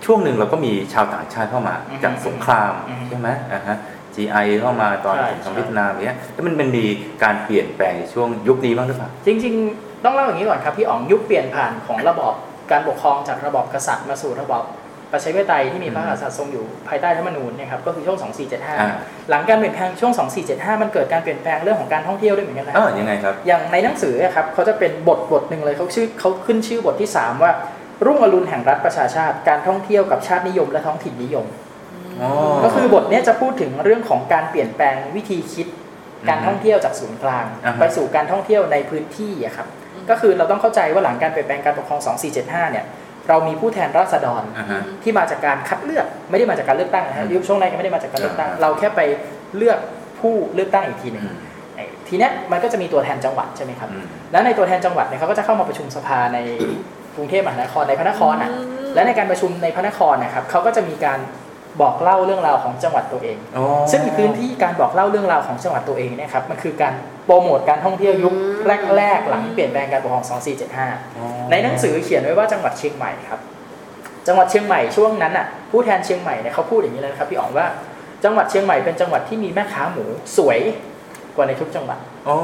[0.05, 3.77] ช่วงหนึ่งเราก็มีชาวต่างชาติเข้ามาอือฮึจากสงครามอือฮึใช่ไหมอ่าฮะ
[4.15, 6.85] GI เข้ามาตอนใช่สงครามใช่เวียดนามเนี้ยแล้วมันมันมี
[7.23, 12.35] การเปลี่ยนแปลงในช่วงยุคนี้บ้างหรือเปล่าจริง ๆ ต้องเล่าอย่างนี้ก่อนครับพี่อ๋องยุคเปลี่ยนผ่านของระบอบ
[12.71, 14.65] การปกครองจากระบอบกษัตริย์มาสู่ระบอบ
[15.13, 18.89] ประชาธิปไตยที่มีพระมหากษัตริย์ทรงอยู่ภายใต้รัฐธรรมนูญเนะครับก็คือช่วงอ่า
[19.27, 20.13] 2475 หลังการเปลี่ยนแปลงช่วง
[20.47, 27.53] 2475 มันเกิดการเปลี่ยนแปลงเรื่องของการท่องเที่ยวด้วยเหมือนกันนะเออยังไงครับอย่างในหนังสืออะครับเขาจะเป็นบทบทหนึ่งเลยเขาชื่อเขาขึ้นชื่อบทที่ 3 ว่า
[28.05, 31.47] รุ่งอรุณแห่งรัฐประชาชาติ การท่องเที่ยวกับชาตินิยม และท้องถิ่นนิยม
[32.21, 32.31] อ๋อ
[32.65, 35.67] ก็คือบทเนี้ยจะพูดถึงเรื่องของการเปลี่ยนแปลงวิธีคิด
[36.29, 39.67] การท่องเที่ยวจากศูนย์กลางอ่าฮะไปสู่การท่องเที่ยวในพื้นที่อะครับ
[40.11, 42.01] ก็คือเราต้องเข้าใจว่าหลังการเปลี่ยนแปลงการปกครอง
[42.37, 42.85] 2475 เนี่ย
[43.29, 49.01] เรามีผู้แทนราษฎรอ่าฮะที่มาจากการคัดเลือก ไม่ได้มาจากการเลือกตั้งนะฮะอืมยุคช่วงแรกยังไม่ได้มาจากการเลือกตั้งอ่าฮะเราแค่ไป
[49.57, 49.79] เลือก
[50.21, 51.37] ผู้เลือกตั้งอีกทีหนึ่งอืม
[51.77, 56.39] ไอ้ทีเนี้ยมันก็จะมีตัวแทนจังหวัดใช่ไหมครับอืมแล้วในตัวแทนจังหวัดเนี่ยเขาก็จะเข้ามาประชุมสภาใน
[57.17, 58.51] กรุงเทพมหานครในพระนครอะ
[58.95, 61.19] และในการประชุมในพระนครนะครับเขาก็จะมีการ
[61.83, 66.95] บอกเล่าเรื่องราวของจังหวัดตัวเองอ๋อซึ่งพื้นที่การบอกเล่าเรื่องราวของจังหวัดตัวเองเนี่ยครับมันคือการ
[67.27, 68.35] โปรโมทการท่องเที่ยวยุค
[68.97, 70.25] แรกๆหลังเปลี่ยนแปลงการปกครอง
[70.71, 73.41] 2475อ๋อในหนังสือเขียนไว้ว่าจังหวัดเชียงใหม่ครับ
[74.27, 77.67] จังหวัดเชียงใหม่ช่วงนั้นอะผู้แทนเชียงใหม่เนี่ยเขาพูดอย่างนี้เลยนะครับพี่อ๋องว่า
[78.25, 80.05] จังหวัดเชียงใหม่เป็นจังหวัดที่มีแม่ค้าหมู
[80.37, 80.59] สวย
[81.35, 82.37] กว่าในทุกจังหวัดอ๋อ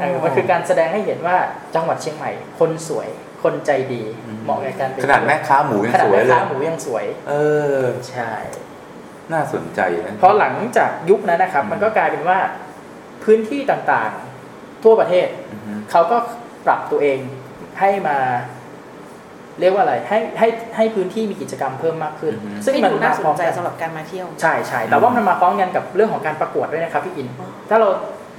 [0.00, 1.36] เออมันคือการแสดงให้เห็นว่า
[1.74, 3.08] จังหวัดเชียงใหม่คนสวย
[3.42, 7.34] คนใจดีอืมเหมาะกับการไปขนาดแม่ค้าหมูยังขนาดสวยแม่เลค้ายหมูยังสวย เอ
[7.80, 8.32] อใช่
[9.32, 12.38] น่าสนใจนะพอหลังจากยุคนั้นนะครับอืมมันก็กลายเป็นว่า
[13.24, 16.16] พื้นที่ต่างๆ ทั่วประเทศอือฮึเขาก็
[16.66, 17.18] ปรับตัวเอง
[17.80, 18.18] ให้มา
[19.60, 27.88] เรียกว่าอะไรให้ให้ให้พื้นที่มีกิจกรรมเพิ่มมากขึ้น ซึ่งที่มันดูน่าสพร้อนมใจกันสำหรับการมาเที่ยว ใช่ใช่แต่ว่ามันมาพร้อมกันกับเรื่องของการประกวดด้วยนะครับพี่อินอ๋อถ้าเรา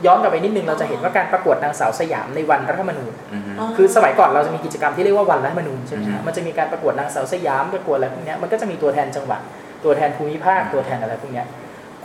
[0.06, 9.40] ย้อนกลับไปนิดนึงเราจะเห็นว่าการประกวดนางสาวสยามในวันรัฐธรรมนูญอือฮึอ๋อคือสมัยก่อนเราจะมีกิจกรรมที่เรียกว่าวันรัฐธรรมนูญใช่ไหมอืฮะมมันจะมีการประกวดนางสาวสยามประกวดอะไรพวกเนี้ยมันก็จะมีตัวแทนจังหวัด
[9.84, 11.48] ตัวแทนภูมิภาคอืมตัวแทนอะไรพวกเนี้ย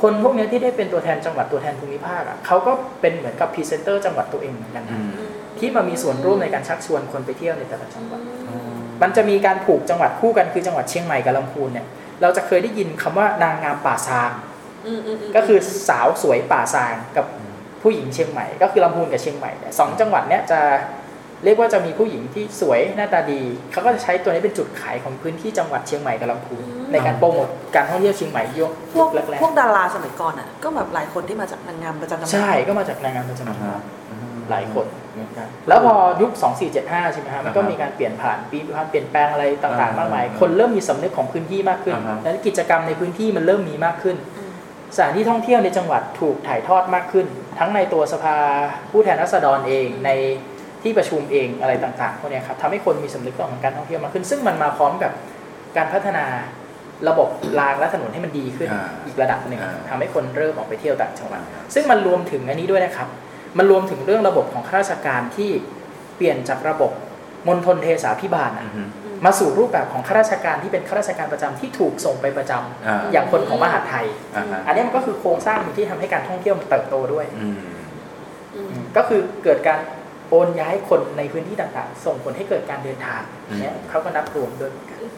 [0.03, 5.11] คนพวกเนี้ยที่ได้เป็นตัวแทนจังหวัดตัวแทนภูมิภาคอะเขาก็เป็นเหมือนกับพรีเซนเตอร์จังหวัดตัวเองเหมือนกันอืนะม
[5.59, 8.59] ที่มามีส่วนร่วมในการชักชวนคนไปเที่ยวในแต่ละจังหวัดอ๋อ
[9.03, 11.87] มันจะมีการผูกจังหวัดคู่กันคือจังหวัดเชียงใหม่กับลำพูนเนี่ย
[12.23, 14.31] เราจะเคยได้ยินคำว่านางงามป่าซาง
[15.37, 17.27] ก็คือสาวสวยป่าซางกับ
[17.85, 20.61] ผู้หญิงเชียงใหม่ก็คือลำพูนกับเชียงใหม่เนี่ยสองจังหวัดเนี้ยจะ
[21.45, 23.41] เรียกว่าจะมีผู้หญิงที่สวยหน้าตาดี
[23.73, 36.31] เขาก็จะใช้ตัวนี้เป็นจุดขายของพื้นที่จังหวัดเชียงใหม่กับลำพูนอืมในการโปรโมทการท่องเที่ยวเชียงใหม่ยกพวกแรกพวกดาราสมัยก่อนอะก็แบบหลายคนที่มาจากนางงามประจำจังหๆวัดใช่ก็มาจากนางงามประจำอ่าจังหฮะวัดอืมหลายคนเหมือนกันแล้วพอยุค
[36.73, 44.17] 2475 ใช่ไหมฮะมันก็อ่าฮะมีการเปลี่ยนผ่านปีผ่านเปลี่ยนแปลงอะไรต่างอ่าๆฮะมากมาย คนเริ่มมีสำนึกของพื้นที่มากขึ้นอ่าฮะแล้วกิจกรรมในพื้นที่มันเริ่มมีมากขึ้น
[44.95, 47.27] สถานที่ท่องเที่ยวในจังหวัดถูกถ่ายทอดมากขึ้น
[47.59, 48.37] ทั้งในตัวสภา
[48.91, 50.11] ผู้แทนราษฎรเองใน
[50.83, 55.13] ที่ประชุมเองอะไรต่างๆพวกเนี้ยครับทำให้คนมีสำนึกเรื่องของการท่องเที่ยวมากขึ้น ซึ่งมันมาพร้อมกับ
[55.77, 56.25] การพัฒนา
[57.09, 57.29] ระบบ
[57.61, 61.41] รางและถนนให้มันดีขึ้นอ่าอีกระดับหนึ่งอ่าทำให้คนเริ่มออกไปเที่ยวต่างจังหวัด
[61.75, 63.09] ซึ่งมันรวมถึงอันนี้ด้วยนะครับ
[63.59, 65.51] มันรวมถึงเรื่องระบบของข้าราชการที่
[66.17, 66.91] เปลี่ยนจากระบบ
[67.49, 68.83] มณฑลเทศาพิบาลอือะอฮึ
[69.25, 74.07] มาสู่รูปแบบของข้าราชการที่เป็นข้าราชการประจำที่ถูกส่งไปประจำอ่าอย่างคนของมหาดไทย
[74.37, 77.59] อ่าฮะอันนี้มันก็คือโครงสร้างหนึ่งที่ทำให้การท่องเที่ยวมันเติบโตด้วยอืม
[78.97, 79.81] ก็คือเกิดการ
[80.31, 84.71] โอนย้ายคนในพื้นที่ต่างๆ ส่งผลให้เกิดการเดินทางอืมเนี่ยเขาก็นับรวมด้วย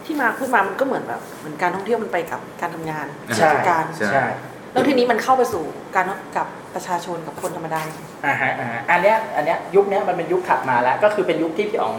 [0.05, 4.25] ที่มาขึ้นมามันก็เหมือนแบบเหมือนการท่องเที่ยวมันไปกับการทำงานใช่ราชการใช่ใช่
[4.73, 5.63] แล้วทีนี้มันเข้าไปสู่
[5.95, 6.05] การ
[6.37, 7.81] กับประชาชนกับคนธรรมดา
[8.25, 11.95] อ่าฮะอ่าฮะอันเนี้ยอันเนี้ยยุคเนี้ยมันเป็นยุคถัดมาแล้ว ก็คือเป็นยุคที่พี่อ๋อง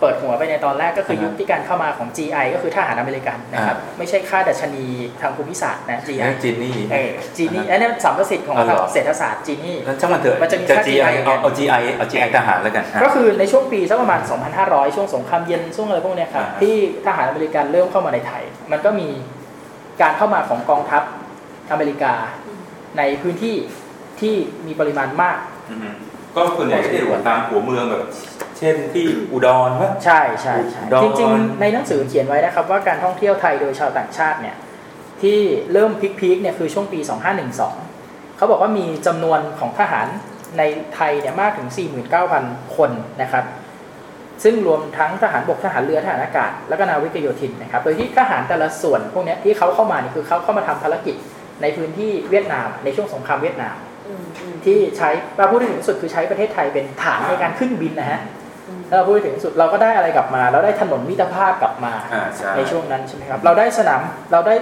[0.00, 4.86] เปิดหัวไปในตอนแรกก็คือยุคที่การเข้ามาของ GI ก็คือทหารอเมริกันนะครับไม่ใช่ค่าดัชนี
[5.20, 14.20] ทางภูมิศาสตร์นะ GI นั่นจินนี่เออจีนี่อันนี้สัมประสิทธิ์ของอ๋อเหรอเศรษฐศาสตร์จีนี่แล้วช่างมันเถอะมันจะมีจะค่า GI GI เอาเอา GI เอา GI ทหารแล้วกันอะก็คือในช่วงปีสักประมาณ
[14.58, 16.74] 2,500 ช่วงสงครามเย็นช่วงอะไรพวกเนี้ยครับอ่าฮะที่
[17.06, 19.08] ทหารอเมริกันเริ่มเข้ามาในไทย มันก็มี
[20.02, 21.02] การเข้ามาของกองทัพ
[21.72, 22.14] อเมริกา
[22.98, 23.56] ในพื้นที่
[24.20, 24.34] ที่
[24.66, 25.38] มีปริมาณมาก
[25.70, 25.94] อืม
[26.36, 28.02] ก็ส่วนใหญ่ก็จะอยู่ตามหัวเมืองแบบ
[28.60, 34.56] เช่นที่อุดรว่าใช่ใช่ใช่ดอนจริงๆ ในหนังสือเขียนไว้นะครับ ว่าการท่องเที่ยวไทยโดยชาวต่างชาติเนี่ย
[35.22, 35.38] ที่
[35.72, 37.00] เริ่มพีคๆเนี่ยคือช่วงปี
[37.68, 40.06] 2512 เขาบอกว่ามีจำนวนของทหาร
[40.58, 40.62] ใน
[40.94, 41.68] ไทยเนี่ยมากถึง
[42.22, 42.90] 49,000 คน
[43.22, 43.44] นะครับ
[44.44, 51.14] ซึ่งรวมทั้งทหารบกทหารเรือทหารอากาศ แล้วก็นาวิกโยธินนะครับ โดยที่ทหารแต่ละส่วนพวกเนี้ยที่เขาเข้ามานี่คือเขาเข้ามาทำภารกิจ
[51.62, 53.76] ในพื้นที่เวียดนามในช่วงสงครามเวียดนาม
[54.64, 58.20] ที่ใช้เราพูดถึงที่สุดคือใช้ประเทศไทยเป็นฐานในการขึ้นบินนะฮะ
[58.88, 64.00] แล้วเราพูดถึงที่สุดเราก็ได้อะไรกลับมา เราได้ถนนมิตรภาพกลับมาอ่าใช่ในช่วงนั้นใช่ไหมครับ เราได้สนาม
[64.32, 64.54] เราได้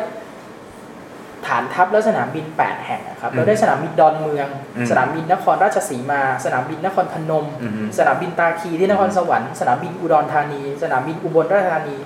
[1.46, 11.96] ฐานทัพและสนามบิน 8 แห่งอะครับอืมเราได้สนามบินดอนเมืองอืมสนามบินนครราชสีมา สนามบินนครพนมอือฮึสนามบินตาคีที่นครสวรรค์สนามบินอุดรธานี สนามบินอุบลราชธานี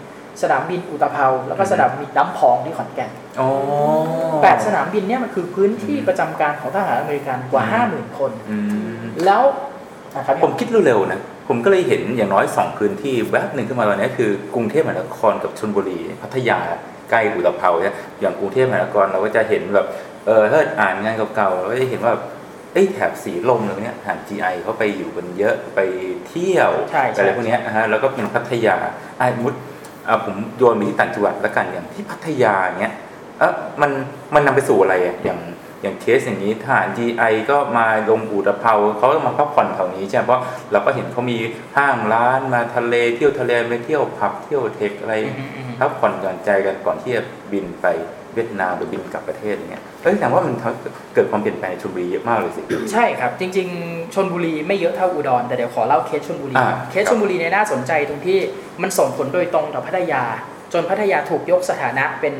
[0.42, 3.10] สนามบินอุตภเปาแล้วก็สนามบินน้ำพองที่ขอนแก่น
[3.40, 3.48] อ๋อ
[4.42, 8.56] แปดสนามบินเนี่ยมันคือพื้นที่ประจำการของทหารอเมริกันกว่า 50,000 คนอื
[9.02, 9.42] มแล้ว
[10.16, 11.20] นะครับผมคิดเร็วๆนะ
[11.54, 16.58] ผมก็เลยเห็นอย่างน้อยสองพื้นที่แวบหนึ่งขึ้นมาตอนนี้คือกรุงเทพมหานครกับชลบุรี พัทยา
[17.10, 19.86] ใกล้อุตภเปาเนี่ยอย่างกรุงเทพมหานครเราก็จะเห็นแบบ
[20.26, 22.14] เออถ้าอ่านงานเก่าๆเราก็จะเห็นว่า
[22.72, 25.80] เอ้ยแถบสีลมอะไรเนี้ยทหาร GI เขาไปอยู่กันเยอะไป
[26.28, 28.76] เที่ยวใช่ใช่อะไรพวกเนี้ยนะฮะแล้วก็เป็นพัทยา
[29.18, 29.54] ไอ้มุด
[30.08, 32.94] อะผมโยนไปที่ต่างจังหวัดแล้วกันอย่างที่พัทยาเนี้ย
[33.38, 33.90] เออมัน
[34.34, 35.38] มันนำไปสู่อะไรอะอย่าง
[35.82, 40.40] อย่างเคสอย่างนี้ทหาร GI ก็มาลงอุตภเปาเขาก็มาพักผ่อนแถวนี้ใช่ไหมเพราะ
[40.72, 41.38] เราก็เห็นเขามี
[41.76, 47.86] ห้างร้านมาทะเลเที่ยวทะเลไปเที่ยวผับเที่ยวเทคอะไรอืมอืมพักผ่อนหย่อนใจกันก่อนที่จะบินไป
[48.34, 58.38] เวียดนามหรือบินกลับประเทศอย่างเงี้ยเอ้ยแต่ว่ามันทำเกิดความเปลี่ยนแปลงในชลบุรีเยอะมากเลยสิ ใช่ครับ จริง ๆชนบุรีไม่เยอะเท่าอุดร แต่เดี๋ยวขอเล่าเคสชนบุรีอ่าเคสชนบุรีเนี่ยน่าสนใจตรงที่
[58.82, 60.22] มันส่งผลโดยตรงต่อพัทยา
[60.72, 62.34] จนพัทยาถูกยกสถานะเป็น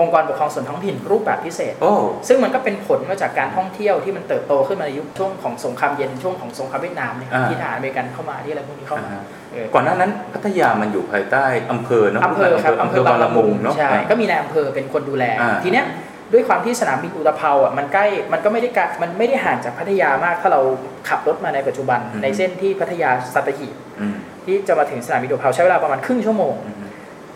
[0.00, 1.92] องค์กรปกครองส่วนท้องถิ่นรูปแบบพิเศษโอ้
[2.28, 15.86] ซึ่งมันก็เป็นผลมาจากการท่องเที่ยวที่มันเติบโตขึ้นมาในยุคช่วงของสงครามเย็นช่วงของสงครามเวียดนามเนี่ยอ่าที่ทหารอเมริกันเข้ามาที่อะไรพวกนี้เข้ามาอ่าฮะเออก่อนหน้านั้นพัทยามันอยู่ภายใต้อำเภอเนาะอำเภอครับอำเภอบางละมุงเนาะใช่ก็มีนายอำเภอเป็นคนดูแลอ่าทีเนี้ย
[16.32, 20.60] ด้วยความที่สนามบินอุตภเปาอะมันใกล้มันก็ไม่ได้ไกลมันไม่ได้ห่างจากพัทยามาก ถ้าเรา
[21.08, 26.77] ขับรถมาในปัจจุบัน ในเส้นที่พัทยาสัตหีบอืมที่จะมาถึงสนามบินอุตภเปาใช้เวลาประมาณครึ่งชั่วโมงอืม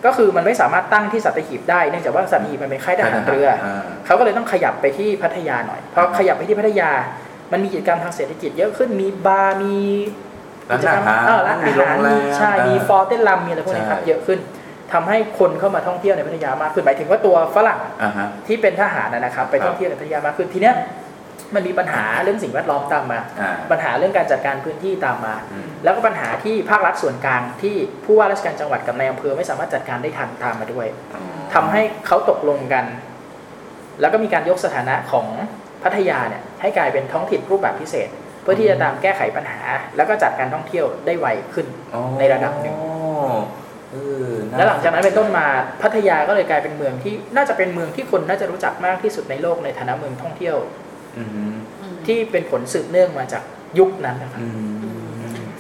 [0.05, 3.55] ก็คือมันไม่สามารถตั้งที่สัตหีบได้เนื่องจากว่าสัตหีบมันเป็นค่ายทหารเรือา
[4.07, 6.91] เขาก็เลยต้องขยับไปที่พัทยาหน่อยพอขยับไปที่พัทยา
[7.53, 9.77] มันมีกิจกรรมทางเศรษฐกิจเยอะขึ้นมีบาร์มี
[10.71, 14.39] ร้านอาหารเออร้านมีอาโรหารงแรมีมใช่มีฟอร์เต้นลัมมีอะไรพวกนี้ครับใช่เยอะขึ้น
[14.93, 20.75] ทำให้คนเข้ามาท่องเที่ยวในพัทยามากขึ้นหมายถึงว่าตัวฝรั่งอ่าฮะที่เป็นทหารนะนะครับ ไปท่องเที่ยวในพัทยามากขึ้นทีเนี้ย
[21.55, 31.23] มันมีปัญหาเรื่องสิ่งแวดล้อมตามมาอ่าปัญหาเรื่องการจัดการพื้นที่ตามมาอืมแล้วก็ปัญหาที่ภาครัฐส่วนกลางที่ผู้ว่าราชการจังหวัดกับนายอำเภอไม่สามารถจัดการได้ทันตามมาด้วยอ๋อ
[31.55, 32.85] ทำให้เขาตกลงกัน
[34.01, 35.27] แล้วก็มีการยกสถานะของ
[35.83, 38.09] พัทยาเนี่ยให้กลายเป็นท้องถิ่นรูปแบบพิเศษ
[38.43, 39.61] เพื่อที่จะตามแก้ไขปัญหา
[39.97, 42.75] แล้วก็จัดการท่องเที่ยวได้ไวขึ้นอ๋อในระดับหนึ่ง
[43.93, 43.97] เอ
[44.29, 45.47] อน่แล้วหลังจากนั้นเป็นต้นมา
[45.83, 50.57] พัทยาก็เลยกลายเป็นเมืองที่น่าจะเป็นเมืองที่คนน่าจะรู้จักมากที่สุดในโลกในฐานะเมืองท่องเที่ยว
[50.91, 50.92] อืม
[52.07, 53.43] ที่เป็นผลสืบเนื่องมาจาก
[53.79, 54.83] ยุคนั้นนะครับอืม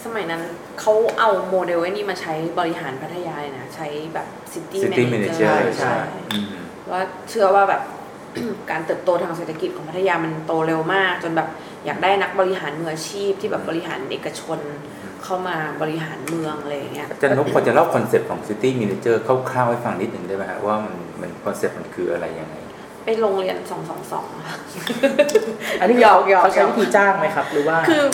[0.04, 0.42] สมัยนั้น
[0.80, 5.94] เขาเอาโมเดลไอ้นี่มาใช้บริหารพัทยาเลยนะ ใช้แบบซิตี้ City แมเนเจอ Manager ร์ใช่ใช่
[6.32, 6.46] อืม
[6.90, 7.82] ว่าเชื่อว่าแบบ
[8.70, 11.48] การเติบโตทางเศรษฐกิจของพัทยามันโตเร็วมาก จนแบบ
[11.86, 14.58] อยากได้นักบริหารมืออาชีพที่แบบบริหารเอกชน
[15.24, 19.16] เข้ามาบริหารเมืองอะไรอย่างเงี้ยอาจารย์นกพอจะเล่าคอนเซ็ปต์ของ City Manager
[19.50, 22.54] คร่าวๆให้ฟังนิดหนึ่งได้ไหมฮะว่ามันมันคอนเซ็ปต์มันคืออะไรยังไง
[23.04, 24.56] ไปโรงเรียนสองสองสองค่ะ
[25.80, 28.04] อันนี้หยอกหยอกเขาใช้วิธีจ้างไหมครับ หรือว่าคือ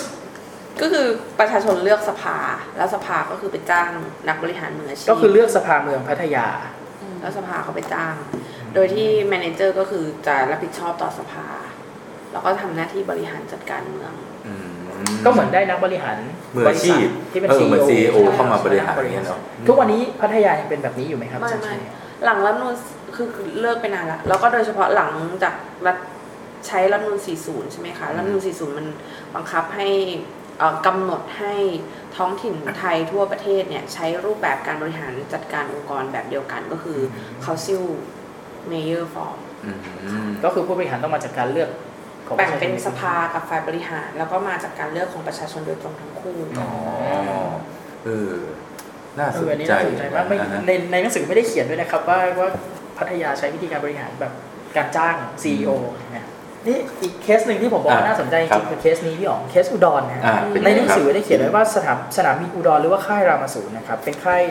[0.81, 1.07] ก็คือ
[1.39, 2.37] ประชาชนเลือกสภา
[2.77, 3.91] แล้วสภาก็คือไปจ้าง
[4.29, 6.47] นักบริหารมืออาชีพก็คือเลือกสภาเมืองพัทยา
[7.21, 8.15] แล้วสภาเขาไปจ้าง
[8.75, 11.47] โดยที่แมเนเจอร์ก็คือจะรับผิดชอบต่อสภา
[12.33, 14.13] แล้วก็ทำหน้าที่บริหารจัดการเมือง
[14.47, 16.17] อืมก็เหมือนได้นักบริหาร
[16.55, 21.79] มืออาชีพบริษัทที่เป็นเออ CEO เหมือน CEO ใช่เข้ามาบริหารอย่างเงี้ยเนาะทุกวันนี้พัทยายังเป็นแบบนี้อยู่ไหมครับไม่อาจารย์ไม่ชัย
[22.25, 22.75] หลังรัฐธรรมนูน
[23.19, 25.55] คือคือเลิกไปนานละแล้วก็โดยเฉพาะหลังจาก
[25.87, 25.97] รัฐ
[26.67, 28.87] ใช้รัฐธรรมนูน40 ใช่ไหมคะ รัฐธรรมนูน40 มัน
[29.35, 29.89] บังคับให้
[30.59, 31.55] เอ่อกำหนดให้
[32.17, 36.99] ท้องถิ่นไทยทั่วประเทศเนี่ยใช้รูปแบบการบริหารจัดการองค์กรแบบเดียวกันก็คือ
[37.45, 37.85] council
[38.71, 41.71] mayor form อืมก็คือผู้บริหารต้องมาจากการเลือก
[42.27, 46.71] ของแบ่งเป็นระชาชสภากับฝ่ายบริหาร แล้วก็มาจากการเลือกของประชาชนโดยตรงทั้งคู่อ๋อ
[48.05, 48.35] เออ
[49.19, 52.49] น่าเอสนออันนี้ใจน่าสนใจมากไม่นะฮะในในหนังสือไม่ได้เขียนด้วยนะครับว่าว่า
[52.99, 54.33] พัทยาใช้วิธีการบริหารแบบ
[54.77, 55.71] การจ้าง CEO
[56.15, 56.27] นะ
[56.67, 64.43] นี่อีกเคสหนึ่งที่ผมบอกว่าอ่าน่าสนใจจครัริบงๆคือเคสนี้พี่อ๋องเคสอุดรนะฮะอ่าเป็นในหไงนังครับสือได้เขียนไว้ว่าสนามสนามบินอุดรหรือว่าค่ายรามาสูนนะครับเป็นค่าย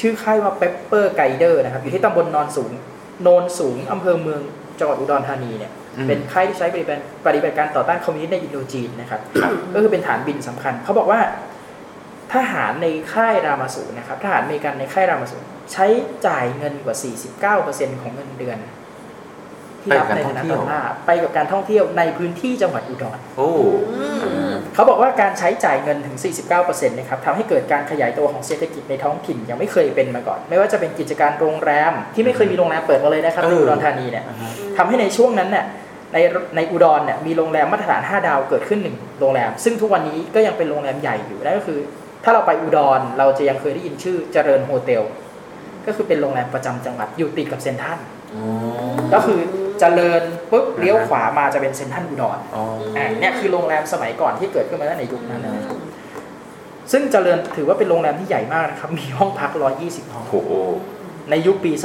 [0.00, 2.70] ชื่อค่ายว่าเปปเปอร์ไกเดอร์นะครับอยู่ที่ตำบลนอนสูง
[3.22, 4.40] โนนสูงอำเภอเมือง
[4.78, 9.20] จังหวัดอุดรธานีเนี่ยอืมเป็นค่ายที่ใช้ปฏิบัติปฏิบัติการต่อต้านคอมมิวนิสต์ในอินโดจีนนะครับ
[9.74, 11.20] ก็คือเป็นฐานบินสำคัญ เขาบอกว่า
[12.34, 15.42] ทหารในค่ายรามาสูนนะครับทหารอเมริกันในค่ายรามาสูน
[15.72, 15.86] ใช้
[16.26, 16.96] จ่ายเงินกว่า
[17.68, 18.58] 49%ของเงินเดือน
[19.82, 23.50] ที่รับในฐานะดอลลาร์ไปกับการท่องเที่ยวในพื้นที่จังหวัดอุดรโอ้
[24.74, 26.16] เขาบอกว่าการใช้จ่ายเงินถึง
[26.52, 35.64] 49%นะครับทำให้เกิดการขยายตัวของเศรษฐกิจในท้องถิ่นยังไม่เคยเป็นมาก่อน ไม่ว่าจะเป็นกิจการโรงแรม ที่ไม่เคยมีโรงแรมเปิดมาเลยนะครับในอุดรธานีเนี่ยอ่าฮะทำให้ในช่วงนั้นเนี่ย
[36.12, 36.18] ใน
[36.56, 41.78] ในอุดรเนี่ยมีโรงแรมมาตรฐาน 5 ดาวเกิดขึ้นหนึ่งโรงแรม ซึ่งทุกวันนี้ก็ยังเป็นโรงแรมใหญ่อยู่นั่นก็คือ
[42.24, 45.02] ถ้าเราไปอุดรเราจะยังเคยได้ยินชื่อเจริญโฮเทล
[45.86, 47.98] ก็คือเป็นโรงแรมประจำจังหวัดอยู่ติดกับเซ็นทรัล
[48.34, 48.44] อ๋อ
[49.14, 49.40] ก็คือ
[49.80, 52.62] เจริญปุ๊บเลี้ยวขวามาจะเป็นเซ็นทรัลอุดรอ๋อ
[52.96, 55.78] อ่าเนี่ยคือโรงแรมสมัยก่อนที่เกิดขึ้นมาตั้งในยุคนั้นนะครับ
[56.92, 60.52] ซึ่งเจริญถือว่าเป็นโรงแรมที่ใหญ่มากนะครับ มีห้องพัก 120 ห้องโอ้โห
[61.30, 61.84] ในยุคปี 25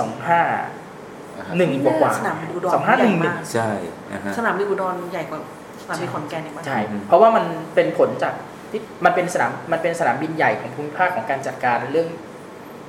[1.37, 3.69] อ่าฮะหนึ่งกว่าสนามบินอุดรสองห้าหนึ่งหนึ่งใช่
[4.13, 5.39] นะฮะสนามบินอุดรใหญ่กว่า
[5.83, 7.45] สนามบินขอนแก่นอีกมั้ยใช่อืมเพราะว่ามัน
[7.75, 8.33] เป็นผลจาก
[8.71, 12.07] ที่มันเป็นสนามมันเป็นสนามบินใหญ่ของภูมิภาคของการจัดการเรื่อง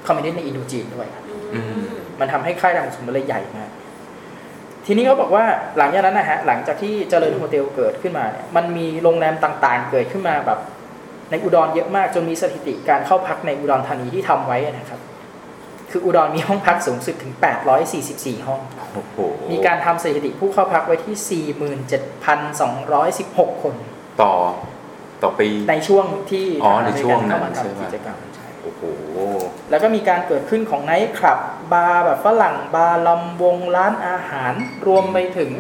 [0.06, 1.82] คอมมิวนิสต์ในอินโดจีนด้วยครับอืม
[2.20, 3.70] มันทำให้ค่ายรามสูรมันเลยใหญ่มาก
[4.86, 5.44] ทีนี้เขาบอกว่า
[5.78, 10.58] หลังจากนั้นนะฮะหลังจากที่เจริญโฮเทลเกิดขึ้นมาเนี่ยมันมีโรงแรมต่างๆ เกิดขึ้นมาแบบ
[11.30, 15.00] ในอุดรเยอะมากจนมีสถิติการเข้าพักในอุดรธานีที่ทำไว้นะครับ
[15.90, 17.32] คืออุดรมีห้องพักสูงสุดถึง
[17.90, 18.60] 844 ห้อง
[18.94, 19.16] โอ้โห
[19.50, 21.42] มีการทำสถิติผู้เข้าพักไว้ที่
[23.52, 23.74] 47,216 คน
[24.22, 24.34] ต่อ
[25.22, 28.82] ต่อปี ในช่วงที่อ๋อทางในช่วงอเมริกันเข้ามานั้นใช่ไหม ทำกิจกรรมใช่โอ้โห
[29.70, 31.38] แล้วก็มีการเกิดขึ้นของไนท์คลับ
[31.72, 34.52] บาร์แบบฝรั่งบาร์ลำวงร้านอาหาร
[34.86, 35.50] รวมไปถึง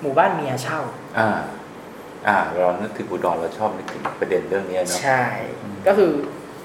[0.00, 0.80] หมู่บ้านเมียเช่า
[1.18, 1.30] อ่า
[2.28, 5.22] อ่า เรานึกถึงอุดรเราชอบนึกถึงประเด็นเรื่องนี้เนาะ ใช่
[5.86, 6.10] ก็คือ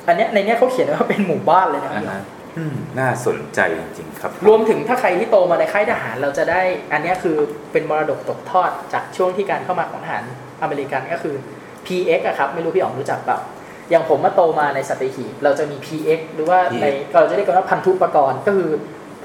[0.07, 2.23] อันเนี้ยในเนี้ยเขาเขียนไว้ว่าเป็นหมู่บ้านเลยนะคอ่ารับฮะ
[2.57, 7.35] อืมน่าสนใจจริงๆครับรวมถึงถ้าใครที่โตมาในค่ายทหารเราจะได้ อันเนี้ยคือ
[7.71, 10.23] เป็นมรดกตกทอดจากช่วงที่การเข้ามาของทหาร
[10.61, 11.35] อเมริกันก็คือ
[11.87, 13.39] PX อะครับ ไม่รู้พี่อ๋องรู้จักเปล่า
[13.89, 18.71] อย่างผมมาโตมาในสัตหีบเราจะมี PX หรือว่าใน PX เราจะเรียกกันว่าพันธุปกรณ์ก็คือ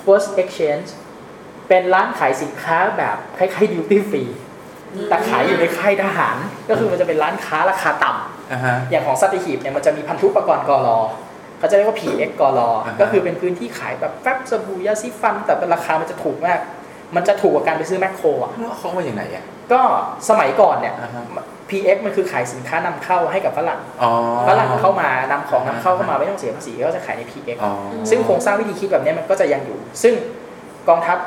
[0.03, 0.89] post exchange
[1.69, 4.31] เป็นร้านขายสินค้าแบบคล้ายๆ duty free
[5.09, 6.37] แต่ขายอยู่ในค่ายทหาร
[6.69, 10.99] ก็คือมันจะเป็นร้านค้าราคาต่ำอ่าฮะอย่างของสัตหีบเนี่ยมันจะมีพันธุปกรณ์กรอ
[11.59, 16.61] เขาจะเรียกว่า PX กรออ่าฮะก็คือเป็นพื้นที่ขายแบบแฟบสบู่ยาสีฟัน แต่เป็นราคามันจะถูกมาก
[17.17, 19.81] มันจะถูกกว่าการไปซื้อแมคโครอะเขาว่าอย่างไรอะก็
[20.29, 21.25] สมัยก่อนเนี่ยอ่าฮะ
[21.71, 24.11] PX มันคือขายสินค้านำเข้าให้กับฝรั่งอ๋อ
[24.49, 27.73] ฝรั่งเข้ามานำของนำเข้าเข้ามาไม่ต้องเสียภาษีก็จะขายใน PX อ๋อ
[28.11, 30.15] ซึ่งโครงสร้างวิธีคิดแบบเนี้ยมันก็จะยังอยู่ ซึ่ง
[30.89, 31.19] กองทัพ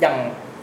[0.00, 0.16] อย่าง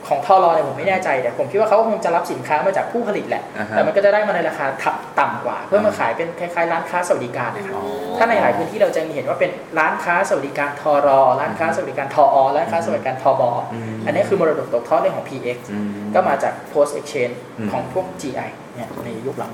[0.07, 7.85] ของทอรอเนี่ยผมไม่แน่ใจแต่ผมคิดว่าเขาคงจะรับสินค้ามาจากผู้ผลิตแหละอ่าฮะแต่มันก็จะได้มาในราคาถับต่ำกว่า เพื่อมาขายเป็นคล้ายๆร้านค้าสวัสดิการนะครับอ๋อ
[8.17, 19.51] ถ้าในหลายพื้นที่เราจะเห็นว่าเป็นร้านค้าสวัสดิการทอรอร้านค้าสวัสดิการทออร้านค้าสวัสดิการทอบออืมอันนี้คือมรดกตกทอดเรื่องของ PX อืมก็มาจาก post exchange อืมของพวก GI เนี่ยในยุคหลัง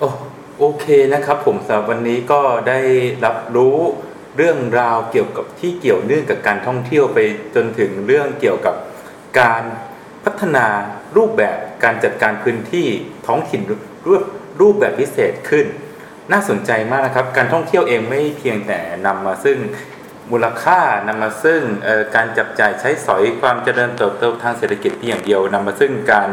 [0.00, 0.08] โอ้
[0.58, 2.78] โอเคนะครับผมสำหรับวันนี้ก็ได้
[3.24, 3.76] รับรู้
[4.36, 7.18] เรื่องราวเกี่ยวกับที่เกี่ยวเนื่องกับการท่องเที่ยวไป
[7.54, 8.74] จนถึงเรื่องเกี่ยวกับ
[9.40, 9.62] การ
[10.24, 10.66] พัฒนา
[11.16, 12.86] รูปแบบการจัดการพื้นที่
[13.26, 13.60] ท้องถิ่น
[14.06, 14.22] รูป
[14.60, 15.66] รูปแบบพิเศษขึ้น
[16.32, 19.58] น่าสนใจมากนะครับ การท่องเที่ยวเองไม่เพียงแต่นำมาซึ่ง
[20.30, 21.60] มูลค่านำมาซึ่ง
[22.14, 26.28] การจับจ่ายใช้สอยความเจริญเติบโตทางเศรษฐกิจเพียงอย่างเดียวนำมาซึ่งการ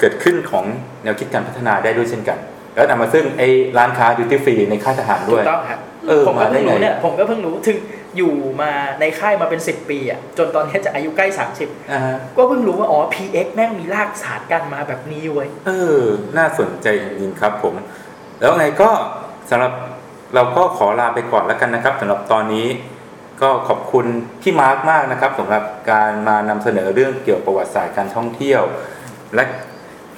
[0.00, 0.64] เกิดขึ้นของ
[1.04, 2.38] แนวคิดการพัฒนาได้ด้วยเช่นกัน
[2.74, 7.78] แล้วนำมาซึ่งไอ้ร้านค้าดิวตี้ฟรีในค่ายทหารด้วยกต้องครับ ผมก็มาได้เพิ่งไงรู้เนี่ยผมก็เพิ่งรู้ถึง
[8.16, 11.26] อยู่มาในค่ายมาเป็น 10 ปีอะจนตอนนี้จะอายุใกล้
[11.58, 16.02] 30อ่าฮะก็เพิ่งรู้ว่า อ๋อ PX แม่งมีรากฐานกันมาแบบนี้เว้ยเออ
[16.36, 17.74] น่าสนใจจริงๆครับผม
[18.40, 18.90] แล้วไงก็
[19.50, 19.72] สำหรับ
[20.34, 22.66] เราก็ขอลาไปก่อนแล้วกันนะครับสำหรับตอนนี้
[23.42, 24.06] ก็ขอบคุณ
[24.42, 28.62] พี่มาร์คมากนะครับสำหรับการมานำเสนอเรื่องเกี่ยวกับประวัติศาสตร์การท่องเที่ยว
[29.34, 29.44] และ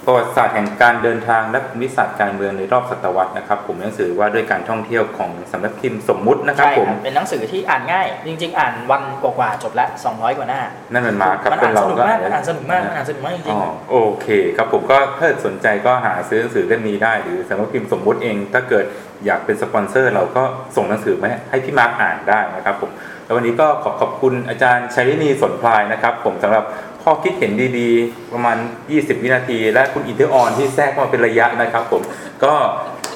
[0.06, 10.60] ประวัติศาสตร์แห่งการเดินทางและภูมิศาสตร์การเมืองในรอบศตวรรษนะครับผมหนังสือว่าด้วยการท่องเที่ยวของสำนักพิมพ์สมมุตินะครับใช่ผมครับเป็นหนังสือที่อ่านง่าย จริง ๆ อ่านวันกว่าๆจบละ200 กว่าหน้า
[10.92, 18.84] นั่นมันมาร์คครับมันเป็อ่านนเราสนุกก็มากมันอ่านสนุกมากมันอ่านสนุกมากจริงอ๋อโอเคครับผมก็ถ้าสนใจก็หาซื้อหนังสือเล่มนี้ได้ หรือสำนักพิมพ์สมมุติเอง ถ้าเกิด
[19.26, 20.42] อยากเป็นสปอนเซอร์เราก็
[20.76, 22.90] ส่งหนังสือมาให้พี่มาร์คอ่านได้นะครับผม
[23.24, 26.64] แล้ววันนี้ก็ขอขอบคุณอาจารย์ชัยรินีสนพลายนะครับ ผมสำหรับ
[27.02, 28.56] ข้อคิดเห็นดีๆ ประมาณ
[28.90, 32.02] 20 วินาที และคุณอินเทอร์ออนที่แทรกเข้ามาเป็นระยะนะครับผม
[32.44, 32.54] ก็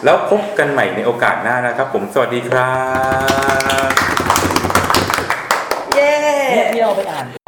[0.05, 2.72] แล้วพบกันใหม่ในโอกาสหน้านะครับผมสวัสดีครั
[3.88, 3.90] บ
[5.94, 7.45] เย้ เนี่ยที่เราไปอ่าน